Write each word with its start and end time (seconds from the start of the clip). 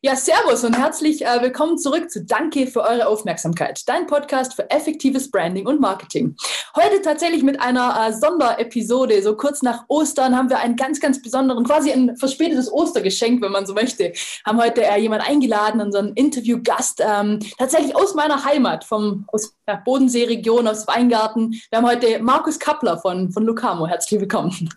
Ja, 0.00 0.14
servus 0.14 0.62
und 0.62 0.78
herzlich 0.78 1.26
äh, 1.26 1.42
willkommen 1.42 1.76
zurück 1.76 2.08
zu 2.08 2.24
Danke 2.24 2.68
für 2.68 2.82
eure 2.82 3.08
Aufmerksamkeit, 3.08 3.82
dein 3.88 4.06
Podcast 4.06 4.54
für 4.54 4.70
effektives 4.70 5.28
Branding 5.28 5.66
und 5.66 5.80
Marketing. 5.80 6.36
Heute 6.76 7.02
tatsächlich 7.02 7.42
mit 7.42 7.60
einer 7.60 8.06
äh, 8.06 8.12
Sonderepisode, 8.12 9.20
so 9.24 9.36
kurz 9.36 9.60
nach 9.62 9.86
Ostern 9.88 10.36
haben 10.36 10.50
wir 10.50 10.60
einen 10.60 10.76
ganz, 10.76 11.00
ganz 11.00 11.20
besonderen, 11.20 11.64
quasi 11.64 11.90
ein 11.90 12.16
verspätetes 12.16 12.72
Ostergeschenk, 12.72 13.42
wenn 13.42 13.50
man 13.50 13.66
so 13.66 13.74
möchte. 13.74 14.12
Haben 14.46 14.62
heute 14.62 14.84
äh, 14.84 15.00
jemand 15.00 15.28
eingeladen, 15.28 15.80
unseren 15.80 16.12
Interviewgast, 16.12 17.02
ähm, 17.04 17.40
tatsächlich 17.58 17.96
aus 17.96 18.14
meiner 18.14 18.44
Heimat, 18.44 18.84
vom, 18.84 19.26
aus 19.32 19.52
der 19.66 19.82
Bodenseeregion, 19.84 20.68
aus 20.68 20.86
Weingarten. 20.86 21.60
Wir 21.70 21.78
haben 21.78 21.86
heute 21.86 22.22
Markus 22.22 22.60
Kappler 22.60 22.98
von, 22.98 23.32
von 23.32 23.44
Lucamo. 23.44 23.88
Herzlich 23.88 24.20
willkommen. 24.20 24.70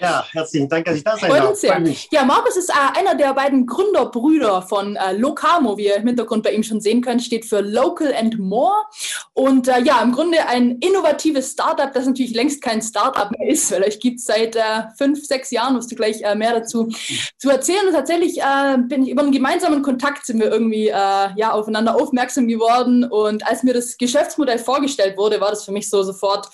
Ja, 0.00 0.24
herzlichen 0.30 0.68
Dank, 0.68 0.86
dass 0.86 0.96
ich 0.96 1.04
da 1.04 1.16
sein 1.16 1.30
darf. 1.30 1.56
Sehr. 1.56 1.82
Ja, 2.10 2.24
Markus 2.24 2.56
ist 2.56 2.70
äh, 2.70 2.98
einer 2.98 3.14
der 3.14 3.34
beiden 3.34 3.66
Gründerbrüder 3.66 4.62
von 4.62 4.96
äh, 4.96 5.12
Locamo, 5.12 5.76
wie 5.76 5.86
ihr 5.86 5.96
im 5.96 6.06
Hintergrund 6.06 6.42
bei 6.42 6.52
ihm 6.52 6.62
schon 6.62 6.80
sehen 6.80 7.00
könnt, 7.00 7.22
steht 7.22 7.44
für 7.44 7.60
Local 7.60 8.14
and 8.14 8.38
More. 8.38 8.76
Und 9.32 9.68
äh, 9.68 9.80
ja, 9.82 10.00
im 10.02 10.12
Grunde 10.12 10.46
ein 10.46 10.78
innovatives 10.78 11.52
Startup, 11.52 11.92
das 11.92 12.06
natürlich 12.06 12.34
längst 12.34 12.62
kein 12.62 12.82
Startup 12.82 13.30
mehr 13.30 13.50
ist, 13.50 13.70
weil 13.72 13.82
euch 13.82 14.00
gibt 14.00 14.18
es 14.18 14.26
seit 14.26 14.56
äh, 14.56 14.62
fünf, 14.96 15.24
sechs 15.24 15.50
Jahren, 15.50 15.74
musst 15.74 15.90
du 15.90 15.96
gleich 15.96 16.22
äh, 16.22 16.34
mehr 16.34 16.54
dazu 16.54 16.88
zu 17.38 17.50
erzählen. 17.50 17.86
Und 17.86 17.94
tatsächlich 17.94 18.40
äh, 18.40 18.78
bin 18.78 19.04
ich 19.04 19.10
über 19.10 19.22
einen 19.22 19.32
gemeinsamen 19.32 19.82
Kontakt 19.82 20.26
sind 20.26 20.40
wir 20.40 20.50
irgendwie 20.50 20.88
ja, 20.88 21.52
aufeinander 21.52 21.96
aufmerksam 21.96 22.46
geworden. 22.46 23.04
Und 23.04 23.46
als 23.46 23.62
mir 23.62 23.74
das 23.74 23.96
Geschäftsmodell 23.96 24.58
vorgestellt 24.58 25.16
wurde, 25.16 25.40
war 25.40 25.50
das 25.50 25.64
für 25.64 25.72
mich 25.72 25.88
so 25.88 26.02
sofort 26.02 26.48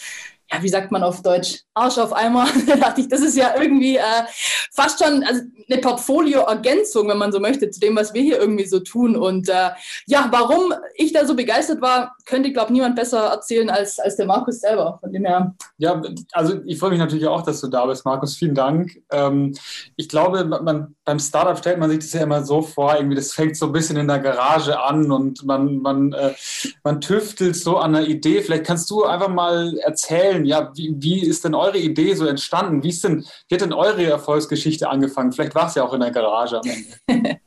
ja, 0.50 0.62
wie 0.62 0.68
sagt 0.68 0.92
man 0.92 1.02
auf 1.02 1.23
Deutsch, 1.23 1.62
Arsch 1.74 1.98
auf 1.98 2.12
Eimer. 2.12 2.46
da 2.66 2.77
dachte 2.77 3.00
ich, 3.00 3.09
das 3.09 3.20
ist 3.20 3.37
ja 3.37 3.54
irgendwie 3.60 3.96
äh, 3.96 4.24
fast 4.73 5.02
schon 5.02 5.23
also 5.24 5.42
eine 5.68 5.80
Portfolio-Ergänzung, 5.80 7.09
wenn 7.09 7.18
man 7.18 7.32
so 7.32 7.41
möchte, 7.41 7.70
zu 7.70 7.80
dem, 7.80 7.96
was 7.96 8.14
wir 8.14 8.23
hier 8.23 8.38
irgendwie 8.38 8.66
so 8.66 8.80
tun. 8.80 9.16
Und 9.16 9.48
äh, 9.48 9.70
ja, 10.06 10.28
warum 10.30 10.73
ich 10.95 11.12
da 11.12 11.26
so 11.26 11.34
begeistert 11.34 11.80
war, 11.80 12.16
könnte, 12.24 12.52
glaube 12.52 12.73
niemand 12.73 12.96
besser 12.96 13.26
erzählen 13.26 13.71
als, 13.71 13.98
als 13.98 14.16
der 14.16 14.26
Markus 14.26 14.60
selber. 14.60 14.98
Von 15.01 15.12
dem 15.12 15.24
her. 15.24 15.54
Ja, 15.79 16.01
also 16.32 16.60
ich 16.65 16.78
freue 16.78 16.90
mich 16.90 16.99
natürlich 16.99 17.26
auch, 17.26 17.43
dass 17.43 17.60
du 17.60 17.68
da 17.68 17.87
bist, 17.87 18.04
Markus. 18.04 18.37
Vielen 18.37 18.54
Dank. 18.54 18.93
Ähm, 19.10 19.54
ich 19.96 20.09
glaube, 20.09 20.45
man, 20.45 20.96
beim 21.07 21.21
Startup 21.21 21.57
stellt 21.57 21.79
man 21.79 21.88
sich 21.88 22.01
das 22.01 22.12
ja 22.12 22.23
immer 22.23 22.45
so 22.45 22.62
vor, 22.62 22.96
irgendwie 22.96 23.15
das 23.15 23.32
fängt 23.32 23.57
so 23.57 23.66
ein 23.66 23.73
bisschen 23.73 23.96
in 23.96 24.09
der 24.09 24.18
Garage 24.18 24.79
an 24.79 25.12
und 25.12 25.45
man, 25.45 25.79
man, 25.79 26.12
äh, 26.12 26.35
man 26.82 27.01
tüftelt 27.01 27.54
so 27.54 27.79
an 27.79 27.95
einer 27.95 28.07
Idee. 28.07 28.43
Vielleicht 28.43 28.65
kannst 28.65 28.90
du 28.90 29.04
einfach 29.04 29.29
mal 29.29 29.79
erzählen, 29.79 30.45
ja, 30.45 30.73
wie, 30.74 30.95
wie 30.99 31.21
ist 31.24 31.45
denn 31.45 31.54
eure 31.54 31.79
Idee 31.79 32.15
so 32.15 32.27
entstanden? 32.27 32.82
Wie, 32.82 32.88
ist 32.88 33.04
denn, 33.04 33.24
wie 33.49 33.54
hat 33.54 33.62
denn 33.62 33.73
eure 33.73 34.04
Erfolgsgeschichte 34.04 34.90
angefangen? 34.90 35.30
Vielleicht 35.30 35.54
war 35.54 35.68
es 35.68 35.77
ja 35.77 35.84
auch 35.84 35.95
in 35.95 36.01
der 36.01 36.10
Garage 36.10 36.59
am 36.59 36.68
Ende. 37.07 37.40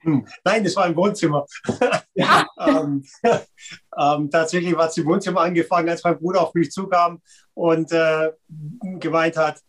Hm. 0.00 0.24
Nein, 0.44 0.62
das 0.62 0.76
war 0.76 0.86
im 0.86 0.96
Wohnzimmer. 0.96 1.44
Ja. 2.14 2.46
ähm, 2.58 3.04
ähm, 3.96 4.30
tatsächlich 4.30 4.76
war 4.76 4.88
es 4.88 4.96
im 4.96 5.06
Wohnzimmer 5.06 5.42
angefangen, 5.42 5.88
als 5.88 6.02
mein 6.02 6.18
Bruder 6.18 6.42
auf 6.42 6.54
mich 6.54 6.70
zukam 6.70 7.20
und 7.54 7.92
äh, 7.92 8.30
gemeint 8.98 9.36
hat, 9.36 9.60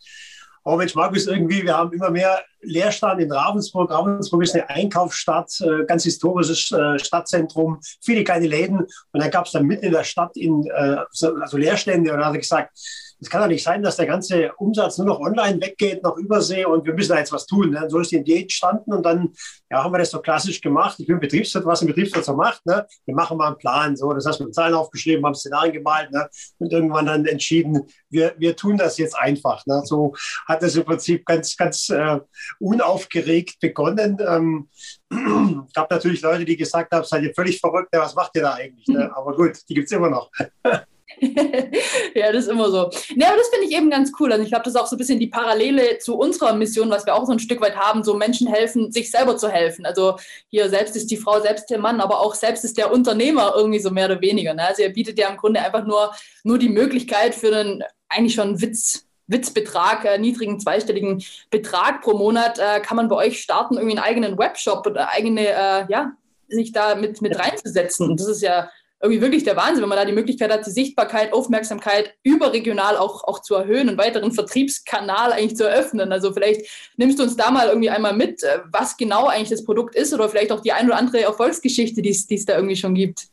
oh 0.69 0.77
Mensch, 0.77 0.93
Markus, 0.93 1.25
irgendwie, 1.25 1.63
wir 1.63 1.75
haben 1.75 1.91
immer 1.93 2.11
mehr 2.11 2.43
Leerstand 2.61 3.19
in 3.21 3.31
Ravensburg. 3.31 3.89
Ravensburg 3.89 4.43
ist 4.43 4.53
eine 4.53 4.69
Einkaufsstadt, 4.69 5.51
äh, 5.61 5.85
ganz 5.85 6.03
historisches 6.03 6.71
äh, 6.71 6.99
Stadtzentrum, 6.99 7.79
viele 8.01 8.23
kleine 8.23 8.45
Läden. 8.45 8.79
Und 8.79 9.23
dann 9.23 9.31
gab 9.31 9.47
es 9.47 9.53
dann 9.53 9.65
mitten 9.65 9.85
in 9.85 9.93
der 9.93 10.03
Stadt 10.03 10.37
in, 10.37 10.67
äh, 10.67 10.97
also 11.41 11.57
Leerstände. 11.57 12.11
Und 12.11 12.17
dann 12.17 12.27
hat 12.27 12.35
er 12.35 12.39
gesagt, 12.39 12.79
es 13.21 13.29
kann 13.29 13.41
doch 13.41 13.47
nicht 13.47 13.63
sein, 13.63 13.83
dass 13.83 13.97
der 13.97 14.05
ganze 14.05 14.53
Umsatz 14.57 14.97
nur 14.97 15.07
noch 15.07 15.19
online 15.19 15.59
weggeht, 15.61 16.03
nach 16.03 16.15
Übersee 16.15 16.65
und 16.65 16.85
wir 16.85 16.93
müssen 16.93 17.09
da 17.09 17.19
jetzt 17.19 17.31
was 17.31 17.45
tun. 17.45 17.71
Ne? 17.71 17.85
So 17.89 17.99
ist 17.99 18.11
die 18.11 18.17
Idee 18.17 18.41
entstanden 18.41 18.93
und 18.93 19.03
dann 19.03 19.33
ja, 19.69 19.83
haben 19.83 19.93
wir 19.93 19.99
das 19.99 20.11
so 20.11 20.19
klassisch 20.19 20.61
gemacht. 20.61 20.99
Ich 20.99 21.07
bin 21.07 21.19
Betriebswirt, 21.19 21.65
was 21.65 21.81
ein 21.81 21.87
Betriebswirt 21.87 22.23
so 22.23 22.33
macht. 22.33 22.65
Ne? 22.65 22.85
Wir 23.05 23.15
machen 23.15 23.37
mal 23.37 23.47
einen 23.47 23.57
Plan. 23.57 23.95
So. 23.95 24.13
Das 24.13 24.25
heißt, 24.25 24.39
wir 24.39 24.45
haben 24.45 24.53
Zahlen 24.53 24.73
aufgeschrieben, 24.73 25.25
haben 25.25 25.35
Szenarien 25.35 25.73
gemalt 25.73 26.11
ne? 26.11 26.29
und 26.59 26.71
irgendwann 26.71 27.07
dann 27.07 27.25
entschieden, 27.25 27.81
wir, 28.09 28.33
wir 28.37 28.55
tun 28.55 28.77
das 28.77 28.97
jetzt 28.97 29.17
einfach. 29.17 29.65
Ne? 29.65 29.81
So 29.85 30.15
hat 30.47 30.63
das 30.63 30.75
im 30.75 30.85
Prinzip 30.85 31.25
ganz, 31.25 31.57
ganz 31.57 31.89
äh, 31.89 32.19
unaufgeregt 32.59 33.59
begonnen. 33.59 34.17
Ähm, 34.25 34.69
es 35.09 35.17
gab 35.73 35.91
natürlich 35.91 36.21
Leute, 36.21 36.45
die 36.45 36.55
gesagt 36.55 36.93
haben, 36.93 37.03
seid 37.03 37.23
ihr 37.23 37.33
völlig 37.33 37.59
verrückt, 37.59 37.89
was 37.91 38.15
macht 38.15 38.31
ihr 38.35 38.43
da 38.43 38.53
eigentlich? 38.53 38.87
Ne? 38.87 39.11
Aber 39.15 39.35
gut, 39.35 39.57
die 39.67 39.73
gibt 39.73 39.87
es 39.87 39.91
immer 39.91 40.09
noch. 40.09 40.31
ja, 42.15 42.31
das 42.31 42.45
ist 42.45 42.51
immer 42.51 42.69
so. 42.69 42.89
Ne, 43.15 43.27
aber 43.27 43.37
das 43.37 43.49
finde 43.49 43.67
ich 43.67 43.75
eben 43.75 43.89
ganz 43.89 44.11
cool. 44.19 44.31
Also 44.31 44.43
ich 44.43 44.49
glaube, 44.49 44.63
das 44.63 44.73
ist 44.73 44.79
auch 44.79 44.87
so 44.87 44.95
ein 44.95 44.99
bisschen 44.99 45.19
die 45.19 45.27
Parallele 45.27 45.97
zu 45.99 46.17
unserer 46.17 46.53
Mission, 46.53 46.89
was 46.89 47.05
wir 47.05 47.15
auch 47.15 47.25
so 47.25 47.31
ein 47.31 47.39
Stück 47.39 47.61
weit 47.61 47.75
haben, 47.75 48.03
so 48.03 48.13
Menschen 48.13 48.47
helfen, 48.47 48.91
sich 48.91 49.11
selber 49.11 49.37
zu 49.37 49.49
helfen. 49.49 49.85
Also 49.85 50.17
hier 50.49 50.69
selbst 50.69 50.95
ist 50.95 51.11
die 51.11 51.17
Frau, 51.17 51.39
selbst 51.39 51.69
der 51.69 51.79
Mann, 51.79 52.01
aber 52.01 52.19
auch 52.19 52.35
selbst 52.35 52.63
ist 52.63 52.77
der 52.77 52.91
Unternehmer 52.91 53.53
irgendwie 53.55 53.79
so 53.79 53.91
mehr 53.91 54.05
oder 54.05 54.21
weniger. 54.21 54.53
Ne? 54.53 54.65
Also 54.65 54.83
er 54.83 54.89
bietet 54.89 55.19
ja 55.19 55.29
im 55.29 55.37
Grunde 55.37 55.61
einfach 55.61 55.85
nur, 55.85 56.13
nur 56.43 56.57
die 56.57 56.69
Möglichkeit 56.69 57.35
für 57.35 57.55
einen 57.55 57.83
eigentlich 58.07 58.35
schon 58.35 58.61
Witz, 58.61 59.05
Witzbetrag, 59.27 60.05
äh, 60.05 60.17
niedrigen 60.17 60.59
zweistelligen 60.59 61.23
Betrag 61.51 62.01
pro 62.01 62.17
Monat, 62.17 62.57
äh, 62.59 62.79
kann 62.79 62.97
man 62.97 63.07
bei 63.07 63.15
euch 63.15 63.41
starten, 63.41 63.75
irgendwie 63.75 63.97
einen 63.97 64.05
eigenen 64.05 64.37
Webshop 64.37 64.87
oder 64.87 65.11
eigene, 65.11 65.47
äh, 65.47 65.85
ja, 65.87 66.13
sich 66.47 66.71
da 66.71 66.95
mit, 66.95 67.21
mit 67.21 67.37
reinzusetzen. 67.37 68.09
Und 68.09 68.19
das 68.19 68.27
ist 68.27 68.41
ja 68.41 68.71
irgendwie 69.01 69.21
wirklich 69.21 69.43
der 69.43 69.55
Wahnsinn, 69.55 69.81
wenn 69.81 69.89
man 69.89 69.97
da 69.97 70.05
die 70.05 70.11
Möglichkeit 70.11 70.51
hat, 70.51 70.65
die 70.65 70.71
Sichtbarkeit, 70.71 71.31
Aufmerksamkeit 71.31 72.13
überregional 72.23 72.97
auch, 72.97 73.23
auch 73.23 73.39
zu 73.39 73.55
erhöhen 73.55 73.89
und 73.89 73.97
weiteren 73.97 74.31
Vertriebskanal 74.31 75.31
eigentlich 75.31 75.55
zu 75.55 75.63
eröffnen. 75.63 76.11
Also 76.11 76.33
vielleicht 76.33 76.69
nimmst 76.97 77.19
du 77.19 77.23
uns 77.23 77.37
da 77.37 77.49
mal 77.49 77.69
irgendwie 77.69 77.89
einmal 77.89 78.13
mit, 78.13 78.43
äh, 78.43 78.59
was 78.71 78.97
genau 78.97 79.27
eigentlich 79.27 79.49
das 79.49 79.63
Produkt 79.63 79.95
ist 79.95 80.13
oder 80.13 80.27
vielleicht 80.27 80.51
auch 80.51 80.61
die 80.61 80.73
ein 80.73 80.87
oder 80.87 80.97
andere 80.97 81.21
Erfolgsgeschichte, 81.21 82.01
die 82.01 82.09
es 82.09 82.45
da 82.45 82.55
irgendwie 82.55 82.75
schon 82.75 82.93
gibt. 82.93 83.27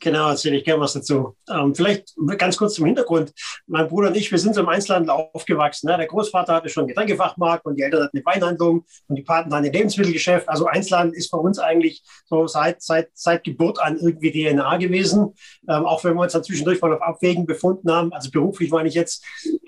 Genau, 0.00 0.28
erzähle 0.28 0.56
ich 0.56 0.64
gerne 0.64 0.80
was 0.80 0.92
dazu. 0.92 1.36
Ähm, 1.50 1.74
vielleicht 1.74 2.14
ganz 2.36 2.56
kurz 2.56 2.74
zum 2.74 2.84
Hintergrund. 2.84 3.32
Mein 3.66 3.88
Bruder 3.88 4.08
und 4.08 4.16
ich, 4.16 4.30
wir 4.30 4.38
sind 4.38 4.54
so 4.54 4.60
im 4.60 4.68
Einzelhandel 4.68 5.10
aufgewachsen. 5.10 5.88
Ne? 5.88 5.96
Der 5.96 6.06
Großvater 6.06 6.54
hatte 6.54 6.68
schon 6.68 6.82
einen 6.82 6.88
Getränkefachmarkt 6.88 7.64
und 7.64 7.76
die 7.76 7.82
Eltern 7.82 8.04
hatten 8.04 8.16
eine 8.16 8.26
Weinhandlung 8.26 8.84
und 9.08 9.16
die 9.16 9.22
Paten 9.22 9.52
hatten 9.52 9.66
ein 9.66 9.72
Lebensmittelgeschäft. 9.72 10.48
Also 10.48 10.66
Einzelhandel 10.66 11.16
ist 11.16 11.30
bei 11.30 11.38
uns 11.38 11.58
eigentlich 11.58 12.02
so 12.26 12.46
seit, 12.46 12.82
seit, 12.82 13.08
seit 13.14 13.44
Geburt 13.44 13.80
an 13.80 13.98
irgendwie 13.98 14.32
DNA 14.32 14.76
gewesen. 14.76 15.34
Ähm, 15.68 15.86
auch 15.86 16.04
wenn 16.04 16.14
wir 16.14 16.22
uns 16.22 16.32
dann 16.32 16.44
zwischendurch 16.44 16.80
mal 16.80 16.92
auf 16.92 17.02
Abwägen 17.02 17.46
befunden 17.46 17.90
haben. 17.90 18.12
Also 18.12 18.30
beruflich 18.30 18.70
meine 18.70 18.88
ich 18.88 18.94
jetzt. 18.94 19.24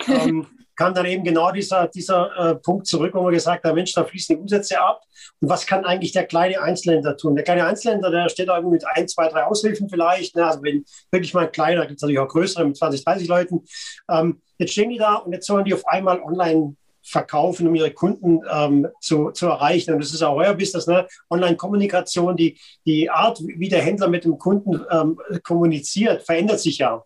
Ähm, 0.08 0.46
kam 0.78 0.94
dann 0.94 1.06
eben 1.06 1.24
genau 1.24 1.50
dieser, 1.50 1.88
dieser 1.88 2.30
äh, 2.38 2.54
Punkt 2.54 2.86
zurück, 2.86 3.12
wo 3.12 3.22
man 3.22 3.32
gesagt 3.32 3.64
hat, 3.64 3.74
Mensch, 3.74 3.92
da 3.92 4.04
fließen 4.04 4.36
die 4.36 4.40
Umsätze 4.40 4.80
ab. 4.80 5.02
Und 5.40 5.48
was 5.48 5.66
kann 5.66 5.84
eigentlich 5.84 6.12
der 6.12 6.24
kleine 6.24 6.62
Einzelhändler 6.62 7.16
tun? 7.16 7.34
Der 7.34 7.44
kleine 7.44 7.64
Einzelhändler, 7.64 8.12
der 8.12 8.28
steht 8.28 8.48
da 8.48 8.60
mit 8.60 8.84
ein, 8.94 9.08
zwei, 9.08 9.28
drei 9.28 9.44
Aushilfen 9.44 9.90
vielleicht. 9.90 10.36
Ne? 10.36 10.46
Also 10.46 10.62
wenn 10.62 10.84
wirklich 11.10 11.34
mal 11.34 11.46
ein 11.46 11.52
kleiner, 11.52 11.84
gibt 11.84 11.98
es 11.98 12.02
natürlich 12.02 12.20
auch 12.20 12.28
größere 12.28 12.64
mit 12.64 12.76
20, 12.76 13.04
30 13.04 13.28
Leuten. 13.28 13.64
Ähm, 14.08 14.40
jetzt 14.58 14.72
stehen 14.72 14.90
die 14.90 14.98
da 14.98 15.16
und 15.16 15.32
jetzt 15.32 15.46
sollen 15.46 15.64
die 15.64 15.74
auf 15.74 15.86
einmal 15.86 16.22
online 16.22 16.76
verkaufen, 17.02 17.66
um 17.66 17.74
ihre 17.74 17.90
Kunden 17.90 18.40
ähm, 18.48 18.86
zu, 19.00 19.30
zu 19.32 19.46
erreichen. 19.46 19.94
Und 19.94 20.00
das 20.02 20.14
ist 20.14 20.22
auch 20.22 20.36
euer 20.36 20.54
Business, 20.54 20.86
ne? 20.86 21.08
Online-Kommunikation, 21.30 22.36
die, 22.36 22.58
die 22.86 23.10
Art, 23.10 23.40
wie 23.40 23.68
der 23.68 23.82
Händler 23.82 24.08
mit 24.08 24.24
dem 24.24 24.38
Kunden 24.38 24.80
ähm, 24.90 25.18
kommuniziert, 25.42 26.22
verändert 26.22 26.60
sich 26.60 26.78
ja. 26.78 27.02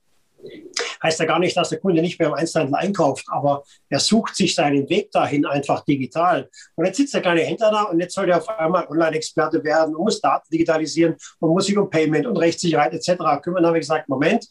Heißt 1.02 1.20
ja 1.20 1.26
gar 1.26 1.38
nicht, 1.38 1.56
dass 1.56 1.70
der 1.70 1.80
Kunde 1.80 2.00
nicht 2.00 2.18
mehr 2.18 2.28
im 2.28 2.34
Einzelhandel 2.34 2.76
einkauft, 2.76 3.26
aber 3.28 3.64
er 3.88 3.98
sucht 3.98 4.36
sich 4.36 4.54
seinen 4.54 4.88
Weg 4.88 5.10
dahin 5.10 5.44
einfach 5.46 5.84
digital. 5.84 6.48
Und 6.76 6.86
jetzt 6.86 6.96
sitzt 6.96 7.14
der 7.14 7.22
kleine 7.22 7.42
Händler 7.42 7.70
da 7.70 7.82
und 7.84 8.00
jetzt 8.00 8.14
soll 8.14 8.30
er 8.30 8.38
auf 8.38 8.48
einmal 8.48 8.86
Online-Experte 8.88 9.62
werden 9.64 9.94
und 9.94 10.04
muss 10.04 10.20
Daten 10.20 10.48
digitalisieren 10.52 11.16
und 11.40 11.50
muss 11.50 11.66
sich 11.66 11.76
um 11.76 11.90
Payment 11.90 12.26
und 12.26 12.36
Rechtssicherheit 12.36 12.92
etc. 12.92 13.42
kümmern. 13.42 13.62
Da 13.62 13.68
habe 13.68 13.78
ich 13.78 13.82
gesagt, 13.82 14.08
Moment, 14.08 14.46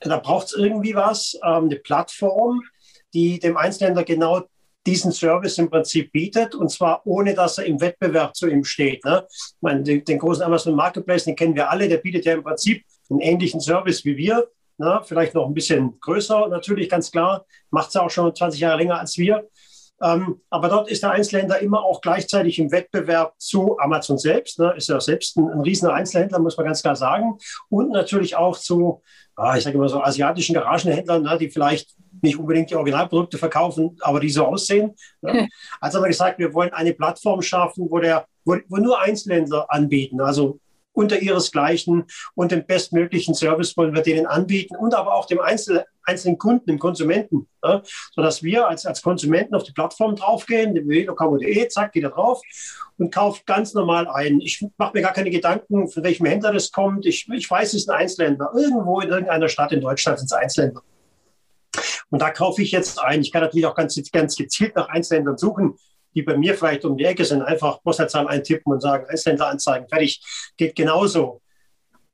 da 0.00 0.18
braucht 0.18 0.48
es 0.48 0.52
irgendwie 0.54 0.94
was, 0.94 1.38
ähm, 1.44 1.64
eine 1.64 1.76
Plattform, 1.76 2.62
die 3.14 3.38
dem 3.38 3.56
Einzelhändler 3.56 4.04
genau 4.04 4.44
diesen 4.86 5.12
Service 5.12 5.58
im 5.58 5.68
Prinzip 5.68 6.12
bietet 6.12 6.54
und 6.54 6.70
zwar 6.70 7.02
ohne, 7.04 7.34
dass 7.34 7.58
er 7.58 7.66
im 7.66 7.80
Wettbewerb 7.80 8.34
zu 8.34 8.48
ihm 8.48 8.64
steht. 8.64 9.04
Ne? 9.04 9.26
Ich 9.28 9.54
meine, 9.60 9.82
den, 9.82 10.04
den 10.04 10.18
großen 10.18 10.42
Amazon 10.42 10.74
Marketplace, 10.74 11.24
den 11.24 11.36
kennen 11.36 11.54
wir 11.54 11.70
alle, 11.70 11.88
der 11.88 11.98
bietet 11.98 12.24
ja 12.24 12.34
im 12.34 12.42
Prinzip 12.42 12.84
einen 13.10 13.20
ähnlichen 13.20 13.60
Service 13.60 14.04
wie 14.04 14.16
wir, 14.16 14.48
na, 14.78 15.02
vielleicht 15.02 15.34
noch 15.34 15.46
ein 15.46 15.54
bisschen 15.54 15.98
größer, 16.00 16.48
natürlich, 16.48 16.88
ganz 16.88 17.10
klar. 17.10 17.44
Macht 17.70 17.88
es 17.90 17.96
auch 17.96 18.10
schon 18.10 18.34
20 18.34 18.60
Jahre 18.60 18.78
länger 18.78 18.98
als 18.98 19.18
wir. 19.18 19.48
Ähm, 20.00 20.40
aber 20.48 20.68
dort 20.68 20.88
ist 20.88 21.02
der 21.02 21.10
Einzelhändler 21.10 21.58
immer 21.58 21.82
auch 21.82 22.00
gleichzeitig 22.00 22.58
im 22.60 22.70
Wettbewerb 22.70 23.34
zu 23.38 23.76
Amazon 23.80 24.16
selbst. 24.16 24.60
Ne? 24.60 24.72
Ist 24.76 24.88
ja 24.88 25.00
selbst 25.00 25.36
ein, 25.36 25.48
ein 25.48 25.60
riesiger 25.60 25.92
Einzelhändler, 25.92 26.38
muss 26.38 26.56
man 26.56 26.66
ganz 26.66 26.82
klar 26.82 26.94
sagen. 26.94 27.38
Und 27.68 27.90
natürlich 27.90 28.36
auch 28.36 28.56
zu, 28.56 29.02
ah, 29.34 29.56
ich 29.56 29.64
sage 29.64 29.76
immer 29.76 29.88
so, 29.88 30.00
asiatischen 30.00 30.54
Garagenhändlern, 30.54 31.22
ne? 31.22 31.36
die 31.38 31.50
vielleicht 31.50 31.96
nicht 32.22 32.38
unbedingt 32.38 32.70
die 32.70 32.76
Originalprodukte 32.76 33.38
verkaufen, 33.38 33.96
aber 34.00 34.20
die 34.20 34.30
so 34.30 34.46
aussehen. 34.46 34.94
Ne? 35.20 35.48
Also 35.80 35.98
haben 35.98 36.04
wir 36.04 36.08
gesagt, 36.08 36.38
wir 36.38 36.54
wollen 36.54 36.72
eine 36.72 36.94
Plattform 36.94 37.42
schaffen, 37.42 37.88
wo, 37.90 37.98
der, 37.98 38.26
wo, 38.44 38.56
wo 38.68 38.76
nur 38.76 39.00
Einzelhändler 39.00 39.66
anbieten. 39.68 40.20
Also 40.20 40.60
unter 40.98 41.20
ihresgleichen 41.20 42.06
und 42.34 42.50
den 42.50 42.66
bestmöglichen 42.66 43.34
Service 43.34 43.76
wollen 43.76 43.94
wir 43.94 44.02
denen 44.02 44.26
anbieten 44.26 44.74
und 44.76 44.94
aber 44.94 45.14
auch 45.14 45.26
dem 45.26 45.40
Einzel 45.40 45.84
einzelnen 46.02 46.38
Kunden, 46.38 46.66
dem 46.66 46.78
Konsumenten, 46.78 47.46
ja, 47.62 47.82
sodass 48.14 48.42
wir 48.42 48.66
als, 48.66 48.84
als 48.84 49.00
Konsumenten 49.00 49.54
auf 49.54 49.62
die 49.62 49.72
Plattform 49.72 50.16
draufgehen, 50.16 50.74
www.locamo.de, 50.74 51.68
zack, 51.68 51.92
geht 51.92 52.04
da 52.04 52.08
drauf 52.08 52.42
und 52.96 53.14
kauft 53.14 53.46
ganz 53.46 53.74
normal 53.74 54.08
ein. 54.08 54.40
Ich 54.40 54.66
mache 54.76 54.92
mir 54.94 55.02
gar 55.02 55.12
keine 55.12 55.30
Gedanken, 55.30 55.88
von 55.88 56.02
welchem 56.02 56.26
Händler 56.26 56.52
das 56.52 56.72
kommt. 56.72 57.06
Ich, 57.06 57.28
ich 57.32 57.48
weiß, 57.48 57.68
es 57.68 57.82
ist 57.82 57.90
ein 57.90 58.00
Einzelhändler. 58.00 58.50
Irgendwo 58.56 59.00
in 59.00 59.10
irgendeiner 59.10 59.48
Stadt 59.48 59.70
in 59.70 59.80
Deutschland 59.80 60.18
sind 60.18 60.26
es 60.26 60.32
Einzelhändler. 60.32 60.82
Und 62.10 62.22
da 62.22 62.30
kaufe 62.30 62.62
ich 62.62 62.72
jetzt 62.72 63.00
ein. 63.00 63.20
Ich 63.20 63.30
kann 63.30 63.42
natürlich 63.42 63.66
auch 63.66 63.76
ganz, 63.76 64.00
ganz 64.10 64.34
gezielt 64.34 64.74
nach 64.74 64.88
Einzelhändlern 64.88 65.38
suchen, 65.38 65.76
die 66.14 66.22
bei 66.22 66.36
mir 66.36 66.54
vielleicht 66.54 66.84
um 66.84 66.96
die 66.96 67.04
Ecke 67.04 67.24
sind. 67.24 67.42
Einfach 67.42 67.82
Postleitzahl 67.82 68.28
eintippen 68.28 68.72
und 68.72 68.80
sagen, 68.80 69.06
Einzelhändler 69.08 69.48
anzeigen. 69.48 69.88
Fertig. 69.88 70.20
Geht 70.56 70.74
genauso. 70.74 71.40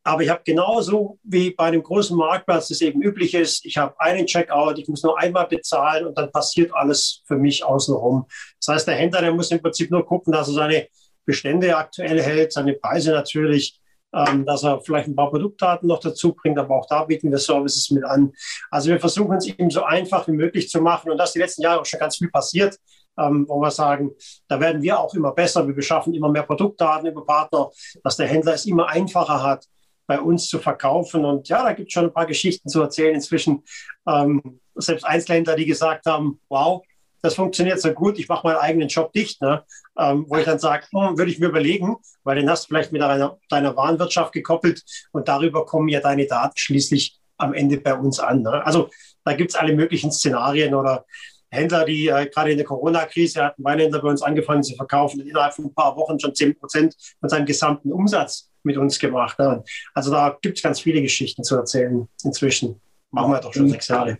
Aber 0.07 0.23
ich 0.23 0.29
habe 0.29 0.43
genauso 0.45 1.19
wie 1.23 1.51
bei 1.51 1.65
einem 1.65 1.83
großen 1.83 2.15
Marktplatz 2.15 2.69
das 2.69 2.83
eben 2.83 3.01
üblich 3.01 3.33
ist, 3.33 3.65
ich 3.65 3.79
habe 3.79 3.99
einen 3.99 4.27
Checkout, 4.27 4.79
ich 4.79 4.87
muss 4.87 5.03
nur 5.03 5.19
einmal 5.19 5.47
bezahlen 5.47 6.05
und 6.05 6.19
dann 6.19 6.31
passiert 6.31 6.75
alles 6.75 7.23
für 7.27 7.37
mich 7.37 7.65
außenrum. 7.65 8.27
Das 8.61 8.75
heißt, 8.75 8.87
der 8.87 8.97
Händler, 8.97 9.23
der 9.23 9.33
muss 9.33 9.51
im 9.51 9.63
Prinzip 9.63 9.91
nur 9.91 10.05
gucken, 10.05 10.31
dass 10.31 10.49
er 10.49 10.55
seine 10.55 10.89
Bestände 11.25 11.75
aktuell 11.75 12.21
hält, 12.21 12.53
seine 12.53 12.75
Preise 12.75 13.13
natürlich, 13.13 13.81
ähm, 14.13 14.45
dass 14.45 14.63
er 14.63 14.81
vielleicht 14.83 15.09
ein 15.09 15.17
paar 15.17 15.31
Produktdaten 15.31 15.89
noch 15.89 16.01
dazu 16.01 16.35
bringt, 16.35 16.59
aber 16.59 16.77
auch 16.77 16.87
da 16.87 17.05
bieten 17.05 17.31
wir 17.31 17.39
Services 17.39 17.91
mit 17.91 18.05
an. 18.05 18.31
Also 18.71 18.91
wir 18.91 19.01
versuchen 19.01 19.39
es 19.39 19.47
ihm 19.47 19.71
so 19.71 19.85
einfach 19.85 20.29
wie 20.29 20.33
möglich 20.33 20.69
zu 20.69 20.83
machen 20.83 21.11
und 21.11 21.17
das 21.17 21.33
die 21.33 21.39
letzten 21.39 21.63
Jahre 21.63 21.81
auch 21.81 21.87
schon 21.87 22.01
ganz 22.01 22.19
viel 22.19 22.31
passiert. 22.31 22.77
Ähm, 23.19 23.47
wo 23.49 23.61
wir 23.61 23.71
sagen, 23.71 24.11
da 24.49 24.59
werden 24.59 24.83
wir 24.83 24.99
auch 24.99 25.15
immer 25.15 25.33
besser. 25.33 25.67
Wir 25.67 25.75
beschaffen 25.75 26.15
immer 26.15 26.29
mehr 26.29 26.43
Produktdaten 26.43 27.07
über 27.07 27.25
Partner, 27.25 27.71
dass 28.03 28.17
der 28.17 28.27
Händler 28.27 28.55
es 28.55 28.67
immer 28.67 28.89
einfacher 28.89 29.43
hat, 29.43 29.67
bei 30.07 30.21
uns 30.21 30.49
zu 30.49 30.59
verkaufen. 30.59 31.25
Und 31.25 31.49
ja, 31.49 31.63
da 31.63 31.73
gibt 31.73 31.89
es 31.89 31.93
schon 31.93 32.07
ein 32.07 32.13
paar 32.13 32.27
Geschichten 32.27 32.69
zu 32.69 32.83
erzählen. 32.83 33.15
Inzwischen 33.15 33.63
ähm, 34.07 34.61
selbst 34.75 35.05
Einzelhändler, 35.05 35.57
die 35.57 35.67
gesagt 35.67 36.07
haben, 36.07 36.41
wow, 36.49 36.83
das 37.25 37.37
funktioniert 37.37 37.81
so 37.81 37.91
gut, 37.93 38.19
ich 38.19 38.29
mache 38.29 38.47
meinen 38.47 38.59
eigenen 38.59 38.89
Job 38.89 39.11
dicht. 39.13 39.41
Ne? 39.41 39.65
Ähm, 39.99 40.27
wo 40.29 40.37
ich 40.37 40.45
dann 40.45 40.59
sage, 40.59 40.87
hm, 40.91 41.17
würde 41.17 41.31
ich 41.31 41.39
mir 41.39 41.47
überlegen, 41.47 41.97
weil 42.23 42.37
den 42.37 42.51
hast 42.51 42.65
du 42.65 42.69
vielleicht 42.69 42.93
mit 42.93 43.01
deiner, 43.01 43.39
deiner 43.49 43.75
Warenwirtschaft 43.75 44.33
gekoppelt 44.33 44.83
und 45.13 45.27
darüber 45.27 45.65
kommen 45.65 45.89
ja 45.89 46.01
deine 46.01 46.27
Daten 46.27 46.57
schließlich 46.57 47.19
am 47.39 47.55
Ende 47.55 47.79
bei 47.79 47.95
uns 47.95 48.21
an. 48.21 48.43
Ne? 48.43 48.65
Also 48.65 48.91
da 49.25 49.33
gibt 49.33 49.53
es 49.53 49.57
alle 49.57 49.75
möglichen 49.75 50.13
Szenarien 50.13 50.75
oder 50.75 51.07
Händler, 51.55 51.85
die 51.85 52.09
äh, 52.09 52.27
gerade 52.27 52.51
in 52.53 52.59
der 52.59 52.67
Corona-Krise 52.67 53.45
hatten 53.45 53.65
Weinhändler 53.65 54.03
bei 54.03 54.09
uns 54.09 54.23
angefangen 54.23 54.63
zu 54.63 54.75
verkaufen 54.75 55.21
und 55.21 55.29
innerhalb 55.29 55.55
von 55.55 55.67
ein 55.67 55.75
paar 55.75 55.97
Wochen 55.97 56.19
schon 56.19 56.35
10 56.35 56.59
Prozent 56.59 56.95
von 57.21 57.29
seinem 57.29 57.47
gesamten 57.47 57.93
Umsatz 57.93 58.51
mit 58.63 58.77
uns 58.77 58.99
gemacht. 58.99 59.39
Ne? 59.39 59.63
Also 59.95 60.11
da 60.11 60.37
gibt 60.43 60.57
es 60.57 60.63
ganz 60.63 60.81
viele 60.81 61.01
Geschichten 61.03 61.45
zu 61.45 61.57
erzählen 61.57 62.09
inzwischen. 62.25 62.81
Machen 63.11 63.33
wir 63.33 63.41
doch 63.41 63.53
schon 63.53 63.69
sechs 63.69 63.89
Jahre. 63.89 64.19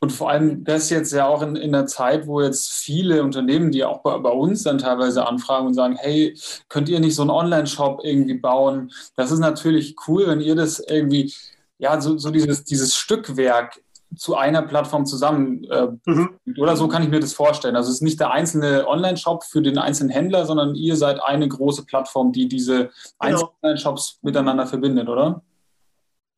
Und 0.00 0.12
vor 0.12 0.30
allem 0.30 0.64
das 0.64 0.90
jetzt 0.90 1.12
ja 1.12 1.26
auch 1.26 1.42
in, 1.42 1.56
in 1.56 1.72
der 1.72 1.86
Zeit, 1.86 2.26
wo 2.26 2.40
jetzt 2.40 2.72
viele 2.72 3.22
Unternehmen, 3.22 3.70
die 3.70 3.84
auch 3.84 4.02
bei, 4.02 4.16
bei, 4.18 4.30
uns 4.30 4.62
dann 4.62 4.78
teilweise 4.78 5.26
anfragen 5.26 5.66
und 5.66 5.74
sagen, 5.74 5.96
hey, 5.98 6.36
könnt 6.68 6.88
ihr 6.88 7.00
nicht 7.00 7.14
so 7.14 7.22
einen 7.22 7.30
Online-Shop 7.30 8.00
irgendwie 8.04 8.34
bauen? 8.34 8.92
Das 9.16 9.30
ist 9.30 9.40
natürlich 9.40 9.96
cool, 10.06 10.26
wenn 10.28 10.40
ihr 10.40 10.54
das 10.54 10.78
irgendwie, 10.78 11.32
ja, 11.78 12.00
so, 12.00 12.16
so 12.16 12.30
dieses, 12.30 12.64
dieses 12.64 12.96
Stückwerk 12.96 13.80
zu 14.18 14.36
einer 14.36 14.62
Plattform 14.62 15.06
zusammen. 15.06 15.64
Äh, 15.64 15.88
mhm. 16.04 16.38
Oder 16.58 16.76
so 16.76 16.88
kann 16.88 17.02
ich 17.02 17.08
mir 17.08 17.20
das 17.20 17.32
vorstellen. 17.32 17.76
Also 17.76 17.88
es 17.88 17.96
ist 17.96 18.02
nicht 18.02 18.20
der 18.20 18.32
einzelne 18.32 18.86
Online-Shop 18.86 19.44
für 19.44 19.62
den 19.62 19.78
einzelnen 19.78 20.10
Händler, 20.10 20.44
sondern 20.44 20.74
ihr 20.74 20.96
seid 20.96 21.22
eine 21.22 21.48
große 21.48 21.84
Plattform, 21.86 22.32
die 22.32 22.48
diese 22.48 22.76
genau. 22.76 22.90
einzelnen 23.18 23.50
Online-Shops 23.62 24.18
miteinander 24.22 24.66
verbindet, 24.66 25.08
oder? 25.08 25.42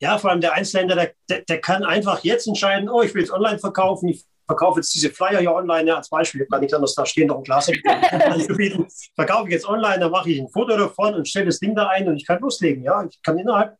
Ja, 0.00 0.16
vor 0.18 0.30
allem 0.30 0.40
der 0.40 0.54
Einzelhändler, 0.54 1.08
der, 1.28 1.42
der, 1.42 1.60
kann 1.60 1.84
einfach 1.84 2.24
jetzt 2.24 2.46
entscheiden, 2.46 2.88
oh, 2.88 3.02
ich 3.02 3.14
will 3.14 3.20
jetzt 3.20 3.32
online 3.32 3.58
verkaufen, 3.58 4.08
ich 4.08 4.24
verkaufe 4.46 4.80
jetzt 4.80 4.94
diese 4.94 5.10
Flyer 5.10 5.40
hier 5.40 5.52
online, 5.52 5.88
ja, 5.88 5.96
als 5.96 6.08
Beispiel, 6.08 6.40
ich 6.40 6.46
habe 6.46 6.52
gar 6.52 6.60
nichts 6.60 6.74
anderes 6.74 6.94
da 6.94 7.04
stehen, 7.04 7.28
noch 7.28 7.36
ein 7.36 7.44
Glas 7.44 7.70
anzubieten. 8.10 8.86
verkaufe 9.14 9.48
ich 9.48 9.52
jetzt 9.52 9.68
online, 9.68 10.00
dann 10.00 10.10
mache 10.10 10.30
ich 10.30 10.40
ein 10.40 10.48
Foto 10.48 10.76
davon 10.76 11.14
und 11.14 11.28
stelle 11.28 11.46
das 11.46 11.60
Ding 11.60 11.74
da 11.74 11.88
ein 11.88 12.08
und 12.08 12.16
ich 12.16 12.26
kann 12.26 12.40
loslegen. 12.40 12.82
Ja, 12.82 13.04
ich 13.04 13.22
kann 13.22 13.38
innerhalb 13.38 13.76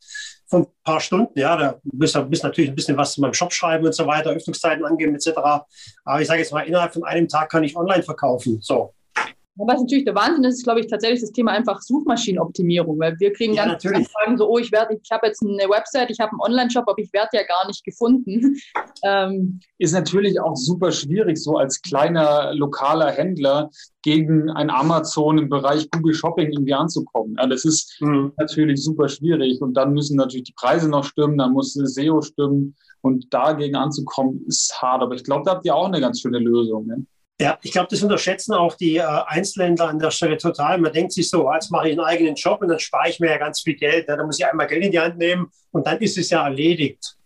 von 0.50 0.62
ein 0.62 0.66
paar 0.84 1.00
Stunden, 1.00 1.38
ja, 1.38 1.56
da 1.56 1.80
müsst 1.84 2.16
ihr 2.16 2.26
natürlich 2.42 2.70
ein 2.70 2.74
bisschen 2.74 2.96
was 2.96 3.12
zu 3.12 3.20
meinem 3.20 3.34
Shop 3.34 3.52
schreiben 3.52 3.86
und 3.86 3.94
so 3.94 4.06
weiter, 4.06 4.30
Öffnungszeiten 4.30 4.84
angeben 4.84 5.14
etc. 5.14 5.28
Aber 6.04 6.20
ich 6.20 6.26
sage 6.26 6.40
jetzt 6.40 6.52
mal, 6.52 6.62
innerhalb 6.62 6.92
von 6.92 7.04
einem 7.04 7.28
Tag 7.28 7.50
kann 7.50 7.62
ich 7.62 7.76
online 7.76 8.02
verkaufen. 8.02 8.58
So, 8.60 8.92
was 9.66 9.80
natürlich 9.80 10.04
der 10.04 10.14
Wahnsinn 10.14 10.44
ist, 10.44 10.58
ist, 10.58 10.64
glaube 10.64 10.80
ich, 10.80 10.86
tatsächlich 10.86 11.20
das 11.20 11.32
Thema 11.32 11.52
einfach 11.52 11.80
Suchmaschinenoptimierung, 11.80 12.98
weil 12.98 13.18
wir 13.18 13.32
kriegen 13.32 13.54
ja, 13.54 13.66
ganz 13.66 13.82
viele 13.82 14.04
Fragen 14.04 14.38
so, 14.38 14.48
oh, 14.48 14.58
ich 14.58 14.70
werde, 14.72 14.98
ich 15.02 15.10
habe 15.10 15.26
jetzt 15.26 15.42
eine 15.42 15.68
Website, 15.68 16.10
ich 16.10 16.20
habe 16.20 16.32
einen 16.32 16.40
Online-Shop, 16.40 16.84
aber 16.86 16.98
ich 16.98 17.12
werde 17.12 17.30
ja 17.32 17.42
gar 17.44 17.66
nicht 17.66 17.84
gefunden. 17.84 18.56
Ähm, 19.02 19.60
ist 19.78 19.94
natürlich 19.94 20.38
auch 20.40 20.54
super 20.56 20.92
schwierig, 20.92 21.38
so 21.38 21.56
als 21.56 21.80
kleiner 21.80 22.52
lokaler 22.54 23.10
Händler 23.10 23.70
gegen 24.02 24.50
ein 24.50 24.68
Amazon 24.68 25.38
im 25.38 25.48
Bereich 25.48 25.90
Google 25.90 26.12
Shopping 26.12 26.52
irgendwie 26.52 26.74
anzukommen. 26.74 27.36
Ja, 27.38 27.46
das 27.46 27.64
ist 27.64 27.96
mhm. 28.00 28.32
natürlich 28.36 28.82
super 28.82 29.08
schwierig 29.08 29.62
und 29.62 29.74
dann 29.74 29.94
müssen 29.94 30.16
natürlich 30.16 30.44
die 30.44 30.54
Preise 30.54 30.90
noch 30.90 31.04
stimmen, 31.04 31.38
dann 31.38 31.52
muss 31.52 31.72
SEO 31.72 32.20
stimmen 32.20 32.76
und 33.00 33.32
dagegen 33.32 33.76
anzukommen 33.76 34.44
ist 34.46 34.80
hart. 34.80 35.02
Aber 35.02 35.14
ich 35.14 35.24
glaube, 35.24 35.44
da 35.44 35.52
habt 35.52 35.64
ihr 35.64 35.74
auch 35.74 35.86
eine 35.86 36.00
ganz 36.00 36.20
schöne 36.20 36.38
Lösung. 36.38 36.86
Ne? 36.86 37.06
Ja, 37.40 37.58
ich 37.62 37.72
glaube, 37.72 37.88
das 37.90 38.02
unterschätzen 38.02 38.52
auch 38.52 38.74
die 38.74 38.98
äh, 38.98 39.02
Einzelhändler 39.02 39.88
an 39.88 39.98
der 39.98 40.10
Stelle 40.10 40.36
total. 40.36 40.78
Man 40.78 40.92
denkt 40.92 41.12
sich 41.12 41.30
so, 41.30 41.50
jetzt 41.50 41.70
mache 41.70 41.88
ich 41.88 41.92
einen 41.92 42.06
eigenen 42.06 42.34
Job 42.34 42.60
und 42.60 42.68
dann 42.68 42.78
spare 42.78 43.08
ich 43.08 43.18
mir 43.18 43.30
ja 43.30 43.38
ganz 43.38 43.62
viel 43.62 43.76
Geld. 43.76 44.06
Ja, 44.08 44.16
dann 44.16 44.26
muss 44.26 44.38
ich 44.38 44.44
einmal 44.44 44.66
Geld 44.66 44.84
in 44.84 44.92
die 44.92 45.00
Hand 45.00 45.16
nehmen 45.16 45.50
und 45.70 45.86
dann 45.86 45.98
ist 45.98 46.18
es 46.18 46.28
ja 46.28 46.44
erledigt. 46.44 47.16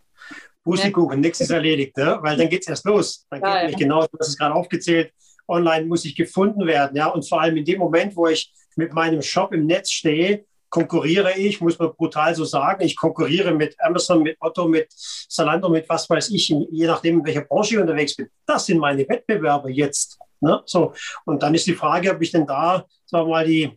Pustekuchen, 0.62 1.16
ja. 1.16 1.20
nichts 1.20 1.40
ist 1.40 1.50
erledigt, 1.50 1.96
ne? 1.96 2.18
weil 2.22 2.36
dann 2.36 2.48
geht 2.48 2.62
es 2.62 2.68
erst 2.68 2.86
los. 2.86 3.26
Dann 3.28 3.40
ja, 3.40 3.62
geht 3.62 3.72
ja. 3.72 3.78
genau, 3.78 4.02
hast 4.02 4.28
es 4.28 4.38
gerade 4.38 4.54
aufgezählt, 4.54 5.12
online 5.48 5.86
muss 5.86 6.04
ich 6.04 6.14
gefunden 6.14 6.64
werden. 6.64 6.96
Ja? 6.96 7.08
Und 7.08 7.28
vor 7.28 7.40
allem 7.40 7.56
in 7.56 7.64
dem 7.64 7.80
Moment, 7.80 8.14
wo 8.16 8.28
ich 8.28 8.52
mit 8.76 8.92
meinem 8.92 9.20
Shop 9.20 9.52
im 9.52 9.66
Netz 9.66 9.90
stehe, 9.90 10.44
konkurriere 10.74 11.38
ich, 11.38 11.60
muss 11.60 11.78
man 11.78 11.94
brutal 11.94 12.34
so 12.34 12.44
sagen, 12.44 12.82
ich 12.82 12.96
konkurriere 12.96 13.54
mit 13.54 13.76
Amazon, 13.78 14.24
mit 14.24 14.36
Otto, 14.40 14.66
mit 14.66 14.90
Zalando, 14.90 15.68
mit 15.68 15.88
was 15.88 16.10
weiß 16.10 16.30
ich, 16.30 16.48
je 16.48 16.86
nachdem, 16.88 17.20
in 17.20 17.24
welcher 17.24 17.42
Branche 17.42 17.76
ich 17.76 17.80
unterwegs 17.80 18.16
bin. 18.16 18.26
Das 18.44 18.66
sind 18.66 18.78
meine 18.78 19.08
Wettbewerber 19.08 19.70
jetzt. 19.70 20.18
Ne? 20.40 20.60
So. 20.66 20.92
Und 21.26 21.40
dann 21.44 21.54
ist 21.54 21.68
die 21.68 21.74
Frage, 21.74 22.10
ob 22.10 22.20
ich 22.20 22.32
denn 22.32 22.44
da, 22.44 22.84
sagen 23.06 23.28
wir 23.28 23.30
mal, 23.30 23.46
die 23.46 23.70